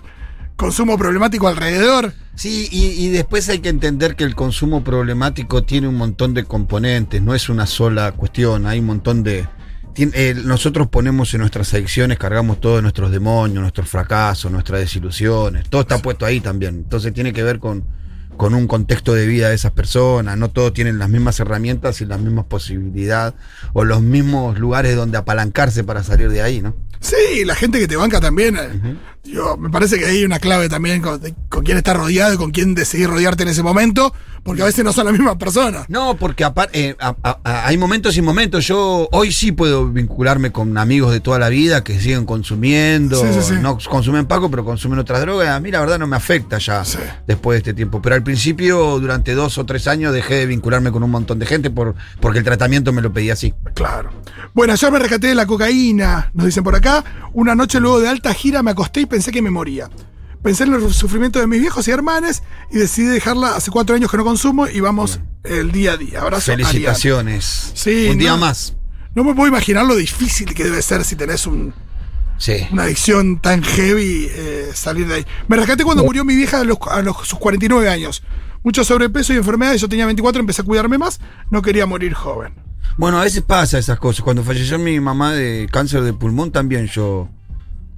consumo 0.61 0.99
problemático 0.99 1.49
alrededor. 1.49 2.13
Sí, 2.35 2.69
y, 2.71 3.09
después 3.09 3.49
hay 3.49 3.61
que 3.61 3.71
entender 3.71 4.15
que 4.15 4.25
el 4.25 4.35
consumo 4.35 4.85
problemático 4.85 5.63
tiene 5.63 5.89
un 5.89 5.97
montón 5.97 6.33
de 6.35 6.45
componentes, 6.45 7.21
no 7.21 7.35
es 7.35 7.49
una 7.49 7.67
sola 7.67 8.13
cuestión, 8.13 8.67
hay 8.67 8.81
un 8.81 8.87
montón 8.87 9.23
de... 9.23 9.47
eh, 9.97 10.35
nosotros 10.45 10.89
ponemos 10.89 11.35
en 11.35 11.41
nuestras 11.41 11.73
adicciones, 11.75 12.19
cargamos 12.19 12.61
todos 12.61 12.83
nuestros 12.83 13.11
demonios, 13.11 13.61
nuestros 13.61 13.89
fracasos, 13.89 14.51
nuestras 14.53 14.81
desilusiones, 14.81 15.69
todo 15.69 15.83
está 15.83 16.01
puesto 16.01 16.25
ahí 16.25 16.41
también. 16.41 16.77
Entonces 16.77 17.13
tiene 17.13 17.33
que 17.33 17.43
ver 17.43 17.59
con, 17.59 17.85
con 18.41 18.55
un 18.55 18.67
contexto 18.67 19.13
de 19.13 19.27
vida 19.27 19.51
de 19.51 19.55
esas 19.55 19.73
personas, 19.73 20.39
no 20.39 20.49
todos 20.49 20.73
tienen 20.73 20.99
las 20.99 21.11
mismas 21.11 21.39
herramientas 21.41 22.01
y 22.01 22.07
las 22.07 22.19
mismas 22.21 22.47
posibilidades 22.47 23.35
o 23.75 23.85
los 23.85 24.01
mismos 24.01 24.59
lugares 24.59 24.97
donde 24.97 25.19
apalancarse 25.19 25.85
para 25.85 26.03
salir 26.03 26.31
de 26.31 26.41
ahí, 26.41 26.63
¿no? 26.63 26.75
Sí, 27.01 27.45
la 27.45 27.55
gente 27.55 27.79
que 27.79 27.87
te 27.87 27.97
banca 27.97 28.19
también. 28.19 28.57
eh, 28.57 28.97
digo, 29.25 29.57
me 29.57 29.71
parece 29.71 29.99
que 29.99 30.07
hay 30.07 30.25
una 30.25 30.39
clave 30.39 30.69
también 30.69 31.01
con, 31.03 31.21
de- 31.21 31.35
con 31.49 31.65
quién 31.65 31.77
estás 31.77 31.97
rodeado 31.97 32.35
y 32.35 32.37
con 32.37 32.51
quién 32.51 32.75
decidir 32.75 33.09
rodearte 33.09 33.43
en 33.43 33.51
ese 33.51 33.63
momento, 33.63 34.13
porque 34.43 34.63
a 34.63 34.65
veces 34.65 34.85
no 34.85 34.93
son 34.93 35.05
las 35.07 35.13
mismas 35.13 35.37
personas. 35.37 35.85
No, 35.89 36.17
porque 36.17 36.45
eh, 36.73 36.97
a- 36.99 37.15
a- 37.23 37.39
a- 37.45 37.67
hay 37.67 37.77
momentos 37.77 38.17
y 38.17 38.23
momentos. 38.23 38.67
Yo 38.67 39.09
hoy 39.13 39.33
sí 39.33 39.53
puedo 39.53 39.89
vincularme 39.89 40.51
con 40.53 40.77
amigos 40.79 41.13
de 41.13 41.21
toda 41.21 41.39
la 41.39 41.49
vida 41.51 41.85
que 41.85 42.01
siguen 42.01 42.25
consumiendo. 42.25 43.17
Sí, 43.21 43.27
sí, 43.35 43.41
sí. 43.43 43.55
No 43.61 43.79
consumen 43.89 44.27
Paco, 44.27 44.51
pero 44.51 44.65
consumen 44.65 44.99
otras 44.99 45.21
drogas. 45.21 45.49
A 45.49 45.61
mí 45.61 45.71
la 45.71 45.81
verdad 45.81 45.99
no 45.99 46.07
me 46.07 46.17
afecta 46.17 46.59
ya 46.59 46.83
después 47.27 47.57
de 47.57 47.59
este 47.59 47.75
tiempo. 47.75 48.01
Pero 48.03 48.15
al 48.15 48.23
principio, 48.23 48.99
durante 48.99 49.35
dos 49.35 49.59
o 49.59 49.67
tres 49.67 49.87
años, 49.87 50.13
dejé 50.15 50.35
de 50.37 50.47
vincularme 50.47 50.91
con 50.91 51.03
un 51.03 51.11
montón 51.11 51.39
de 51.39 51.47
gente 51.47 51.71
por, 51.71 51.95
porque 52.21 52.39
el 52.39 52.45
tratamiento 52.45 52.93
me 52.93 53.03
lo 53.03 53.13
pedía 53.13 53.35
así. 53.35 53.53
Claro. 53.75 54.11
Bueno, 54.55 54.75
yo 54.75 54.91
me 54.91 54.99
rescaté 54.99 55.29
de 55.29 55.35
la 55.35 55.47
cocaína, 55.47 56.31
nos 56.35 56.47
dicen 56.47 56.65
por 56.65 56.75
acá. 56.75 57.05
Una 57.33 57.55
noche 57.55 57.79
luego 57.79 58.01
de 58.01 58.09
alta 58.09 58.33
gira 58.35 58.63
me 58.63 58.73
acosté 58.73 59.03
y 59.03 59.07
pensé 59.11 59.31
que 59.33 59.43
me 59.43 59.51
moría. 59.51 59.91
Pensé 60.43 60.65
en 60.65 60.73
el 60.73 60.95
sufrimiento 60.95 61.39
de 61.39 61.47
mis 61.47 61.61
viejos 61.61 61.87
y 61.87 61.91
hermanes 61.91 62.43
y 62.71 62.79
decidí 62.79 63.09
dejarla 63.09 63.57
hace 63.57 63.71
cuatro 63.71 63.95
años 63.95 64.11
que 64.11 64.17
no 64.17 64.25
consumo 64.25 64.67
y 64.69 64.81
vamos 64.81 65.21
el 65.45 65.71
día 65.71 65.93
a 65.93 65.97
día. 65.99 66.23
Abrazo. 66.23 66.53
Felicitaciones. 66.53 67.73
Sí, 67.75 68.09
un 68.11 68.17
día 68.19 68.31
no. 68.31 68.39
más. 68.39 68.75
No 69.15 69.23
me 69.25 69.35
puedo 69.35 69.49
imaginar 69.49 69.85
lo 69.85 69.97
difícil 69.97 70.55
que 70.55 70.65
debe 70.65 70.81
ser 70.81 71.05
si 71.05 71.17
tenés 71.17 71.47
un- 71.47 71.75
Sí. 72.39 72.67
una 72.73 72.85
adicción 72.85 73.39
tan 73.39 73.63
heavy 73.63 74.29
eh, 74.31 74.71
salir 74.73 75.07
de 75.09 75.15
ahí. 75.17 75.27
Me 75.47 75.57
rescaté 75.59 75.85
cuando 75.85 76.05
murió 76.05 76.25
mi 76.25 76.35
vieja 76.37 76.61
a, 76.61 76.65
los, 76.65 76.79
a 76.91 77.03
los- 77.03 77.27
sus 77.29 77.39
49 77.39 77.91
años. 77.91 78.23
Mucho 78.65 78.83
sobrepeso 78.83 79.35
y 79.35 79.37
enfermedades. 79.37 79.81
Yo 79.83 79.89
tenía 79.91 80.07
24, 80.07 80.41
empecé 80.41 80.63
a 80.63 80.65
cuidarme 80.65 80.97
más. 80.97 81.21
No 81.51 81.61
quería 81.61 81.85
morir 81.85 82.15
joven. 82.15 82.55
Bueno, 82.97 83.19
a 83.21 83.25
veces 83.25 83.43
pasa 83.43 83.79
esas 83.79 83.99
cosas. 83.99 84.23
Cuando 84.23 84.43
falleció 84.43 84.79
mi 84.79 84.99
mamá 85.01 85.33
de 85.35 85.69
cáncer 85.71 86.03
de 86.03 86.15
pulmón, 86.15 86.51
también 86.51 86.87
yo. 86.87 87.29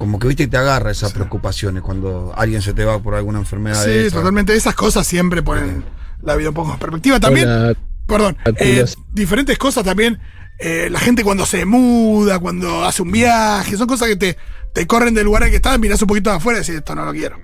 Como 0.03 0.19
que 0.19 0.27
viste, 0.27 0.49
te 0.49 0.57
agarra 0.57 0.91
esas 0.91 1.13
preocupaciones 1.13 1.81
cuando 1.81 2.33
alguien 2.37 2.61
se 2.61 2.75
te 2.75 2.85
va 2.85 3.01
por 3.01 3.15
alguna 3.15 3.39
enfermedad 3.39 3.87
de 3.87 4.09
Sí, 4.09 4.13
totalmente. 4.13 4.53
Esas 4.53 4.75
cosas 4.75 5.07
siempre 5.07 5.45
ponen 5.45 5.85
la 6.23 6.35
vida 6.35 6.49
un 6.49 6.57
poco 6.57 6.73
en 6.73 6.79
perspectiva. 6.81 7.21
También, 7.21 7.49
Hola, 7.49 7.75
perdón, 8.09 8.37
eh, 8.59 8.85
diferentes 9.13 9.57
cosas 9.59 9.85
también. 9.85 10.19
eh, 10.59 10.89
la 10.91 10.99
gente 10.99 11.23
cuando 11.23 11.47
se 11.47 11.65
muda, 11.67 12.41
cuando 12.41 12.85
hace 12.85 13.01
un 13.03 13.13
viaje, 13.13 13.77
son 13.77 13.87
cosas 13.87 14.09
que 14.09 14.17
te, 14.17 14.37
te 14.75 14.89
corren 14.89 15.15
del 15.15 15.25
lugar 15.25 15.45
en 15.45 15.51
que 15.51 15.57
estás, 15.57 15.79
mirás 15.79 16.03
un 16.03 16.09
poquito 16.09 16.33
afuera 16.33 16.59
y 16.59 16.63
decís, 16.63 16.75
esto 16.75 16.97
no 16.97 17.05
lo 17.05 17.13
quiero. 17.13 17.37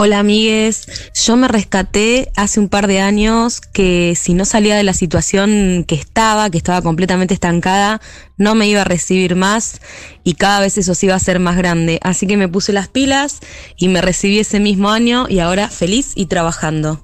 Hola 0.00 0.20
amigues, 0.20 1.10
yo 1.12 1.36
me 1.36 1.48
rescaté 1.48 2.30
hace 2.36 2.60
un 2.60 2.68
par 2.68 2.86
de 2.86 3.00
años 3.00 3.60
que 3.60 4.14
si 4.14 4.32
no 4.32 4.44
salía 4.44 4.76
de 4.76 4.84
la 4.84 4.92
situación 4.92 5.82
que 5.88 5.96
estaba, 5.96 6.50
que 6.50 6.56
estaba 6.56 6.82
completamente 6.82 7.34
estancada, 7.34 8.00
no 8.36 8.54
me 8.54 8.68
iba 8.68 8.82
a 8.82 8.84
recibir 8.84 9.34
más 9.34 9.80
y 10.22 10.34
cada 10.34 10.60
vez 10.60 10.78
eso 10.78 10.94
se 10.94 11.06
iba 11.06 11.16
a 11.16 11.18
ser 11.18 11.40
más 11.40 11.56
grande. 11.56 11.98
Así 12.00 12.28
que 12.28 12.36
me 12.36 12.46
puse 12.46 12.72
las 12.72 12.86
pilas 12.86 13.40
y 13.76 13.88
me 13.88 14.00
recibí 14.00 14.38
ese 14.38 14.60
mismo 14.60 14.88
año 14.90 15.26
y 15.28 15.40
ahora 15.40 15.68
feliz 15.68 16.12
y 16.14 16.26
trabajando. 16.26 17.00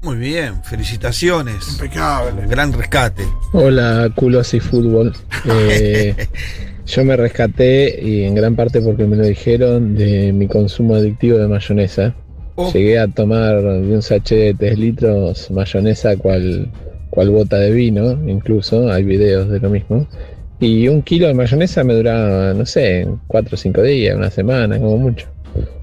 Muy 0.00 0.16
bien, 0.16 0.64
felicitaciones. 0.64 1.68
Impecable. 1.72 2.46
Gran 2.46 2.72
rescate. 2.72 3.28
Hola, 3.52 4.10
culos 4.16 4.54
y 4.54 4.60
fútbol. 4.60 5.14
Eh, 5.44 6.16
yo 6.86 7.04
me 7.04 7.16
rescaté 7.16 8.00
y 8.02 8.24
en 8.24 8.34
gran 8.34 8.56
parte 8.56 8.80
porque 8.80 9.04
me 9.04 9.16
lo 9.16 9.24
dijeron 9.24 9.94
de 9.94 10.32
mi 10.32 10.48
consumo 10.48 10.94
adictivo 10.94 11.36
de 11.38 11.46
mayonesa. 11.46 12.14
Oh. 12.62 12.72
Llegué 12.72 12.98
a 12.98 13.08
tomar 13.08 13.62
de 13.62 13.94
un 13.94 14.02
sachet 14.02 14.38
de 14.38 14.54
3 14.54 14.78
litros 14.78 15.50
mayonesa 15.50 16.16
cual, 16.16 16.70
cual 17.10 17.30
bota 17.30 17.56
de 17.56 17.70
vino, 17.70 18.12
incluso, 18.28 18.90
hay 18.92 19.02
videos 19.04 19.48
de 19.48 19.60
lo 19.60 19.70
mismo. 19.70 20.06
Y 20.60 20.88
un 20.88 21.00
kilo 21.02 21.26
de 21.26 21.34
mayonesa 21.34 21.82
me 21.84 21.94
duraba, 21.94 22.52
no 22.52 22.66
sé, 22.66 23.08
4 23.28 23.54
o 23.54 23.56
5 23.56 23.82
días, 23.82 24.14
una 24.16 24.30
semana, 24.30 24.78
como 24.78 24.98
mucho. 24.98 25.26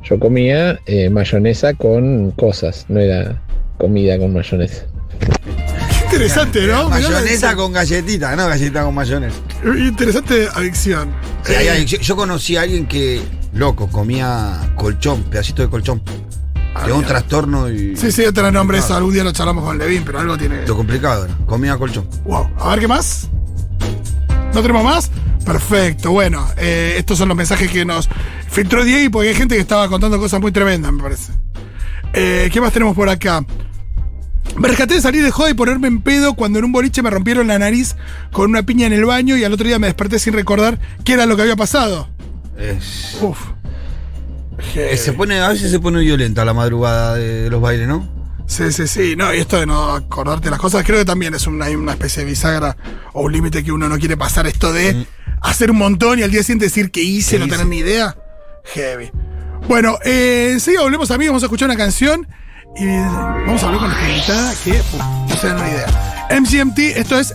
Yo 0.04 0.20
comía 0.20 0.80
eh, 0.86 1.10
mayonesa 1.10 1.74
con 1.74 2.32
cosas, 2.32 2.86
no 2.88 3.00
era 3.00 3.42
comida 3.78 4.18
con 4.20 4.34
mayonesa. 4.34 4.86
Qué 5.20 6.16
interesante, 6.16 6.68
¿no? 6.68 6.90
Mayonesa 6.90 7.56
con 7.56 7.74
galletita, 7.74 8.36
no 8.36 8.48
galletita 8.48 8.84
con 8.84 8.94
mayonesa. 8.96 9.36
Interesante 9.78 10.48
adicción. 10.54 11.10
Sí, 11.44 11.54
hay 11.56 11.68
Eh, 11.68 11.70
adicción. 11.72 12.02
yo 12.02 12.16
conocí 12.16 12.56
a 12.56 12.62
alguien 12.62 12.86
que, 12.88 13.20
loco, 13.54 13.88
comía 13.88 14.72
colchón, 14.76 15.24
pedacito 15.24 15.64
de 15.64 15.70
colchón. 15.70 16.02
Tenía 16.80 16.96
un 16.96 17.06
trastorno 17.06 17.70
y. 17.70 17.96
Sí, 17.98 18.12
sí, 18.12 18.24
otro 18.26 18.52
nombre 18.52 18.78
eso. 18.80 18.96
Algún 18.96 19.14
día 19.14 19.24
lo 19.24 19.32
charlamos 19.32 19.64
con 19.64 19.78
Levin, 19.78 20.04
pero 20.06 20.20
algo 20.20 20.38
tiene. 20.38 20.66
Lo 20.66 20.76
complicado 20.76 21.26
era. 21.26 21.38
Comía 21.46 21.78
colchón. 21.78 22.08
Wow. 22.26 22.50
A 22.60 22.70
ver 22.72 22.80
qué 22.80 22.88
más. 22.88 23.30
¿No 24.54 24.62
tenemos 24.62 24.84
más? 24.84 25.12
Perfecto. 25.46 26.12
Bueno, 26.12 26.46
eh, 26.58 26.96
estos 26.98 27.18
son 27.18 27.28
los 27.30 27.38
mensajes 27.38 27.70
que 27.72 27.86
nos 27.86 28.10
filtró 28.50 28.84
Diego 28.84 29.12
porque 29.12 29.30
hay 29.30 29.36
gente 29.36 29.56
que 29.56 29.62
estaba 29.62 29.88
contando 29.88 30.18
cosas 30.20 30.42
muy 30.42 30.52
tremendas, 30.52 30.92
me 30.92 31.02
parece. 31.04 31.32
Eh, 32.14 32.50
¿Qué 32.52 32.60
más 32.62 32.74
tenemos 32.74 32.96
por 32.96 33.10
acá? 33.10 33.46
Me 34.58 34.68
rescaté 34.70 34.96
de 34.96 35.02
salir 35.02 35.24
de 35.24 35.30
joda 35.32 35.50
y 35.50 35.54
ponerme 35.54 35.88
en 35.88 36.02
pedo 36.02 36.34
cuando 36.34 36.58
en 36.60 36.66
un 36.66 36.72
boliche 36.72 37.02
me 37.04 37.10
rompieron 37.10 37.48
la 37.48 37.60
nariz 37.60 37.96
con 38.32 38.50
una 38.50 38.64
piña 38.64 38.88
en 38.88 38.94
el 38.94 39.06
baño 39.06 39.38
y 39.38 39.44
al 39.44 39.54
otro 39.54 39.68
día 39.68 39.78
me 39.78 39.88
desperté 39.88 40.18
sin 40.20 40.34
recordar 40.34 40.80
qué 41.04 41.14
era 41.14 41.26
lo 41.26 41.36
que 41.36 41.44
había 41.44 41.56
pasado. 41.56 42.08
Es- 42.58 43.18
Uf. 43.22 43.38
Eh, 44.78 44.98
se 44.98 45.14
pone, 45.14 45.40
a 45.40 45.50
veces 45.50 45.72
se 45.72 45.80
pone 45.80 46.00
violenta 46.02 46.46
la 46.46 46.54
madrugada 46.54 47.16
de, 47.16 47.50
los 47.50 47.62
bailes, 47.62 47.88
¿no? 47.88 48.08
Sí, 48.46 48.72
sí, 48.72 48.88
sí. 48.88 49.16
No, 49.16 49.34
y 49.34 49.40
esto 49.40 49.60
de 49.60 49.66
no 49.66 49.92
acordarte 49.92 50.50
las 50.50 50.60
cosas, 50.60 50.86
creo 50.86 51.00
que 51.00 51.06
también 51.06 51.34
es 51.34 51.48
una, 51.48 51.68
especie 51.70 52.24
de 52.24 52.30
bisagra 52.30 52.78
o 53.14 53.24
un 53.24 53.32
límite 53.32 53.64
que 53.64 53.72
uno 53.72 53.90
no 53.90 53.98
quiere 53.98 54.16
pasar. 54.16 54.48
Esto 54.48 54.72
de 54.72 55.06
hacer 55.42 55.72
un 55.72 55.78
montón 55.78 56.20
y 56.20 56.24
al 56.24 56.32
día 56.32 56.42
siguiente 56.42 56.66
decir 56.66 56.92
que 56.92 57.02
hice, 57.02 57.32
¿Qué 57.32 57.40
no 57.40 57.46
hice? 57.46 57.56
tener 57.56 57.68
ni 57.68 57.78
idea. 57.80 58.16
Heavy. 58.74 59.12
Bueno, 59.68 59.98
eh, 60.06 60.52
enseguida 60.54 60.82
volvemos 60.82 61.12
amigos, 61.12 61.32
vamos 61.34 61.44
a 61.44 61.48
escuchar 61.48 61.68
una 61.70 61.78
canción 61.78 62.28
y 62.78 62.86
vamos 62.86 63.64
a 63.64 63.66
hablar 63.66 63.82
con 63.82 63.90
nuestra 63.90 64.10
invitada 64.10 64.54
que 64.64 64.72
uf, 64.72 64.94
no 65.30 65.36
se 65.36 65.48
dan 65.48 65.58
una 65.58 65.70
idea. 65.70 66.18
MGMT, 66.40 66.80
esto 66.98 67.20
es 67.20 67.34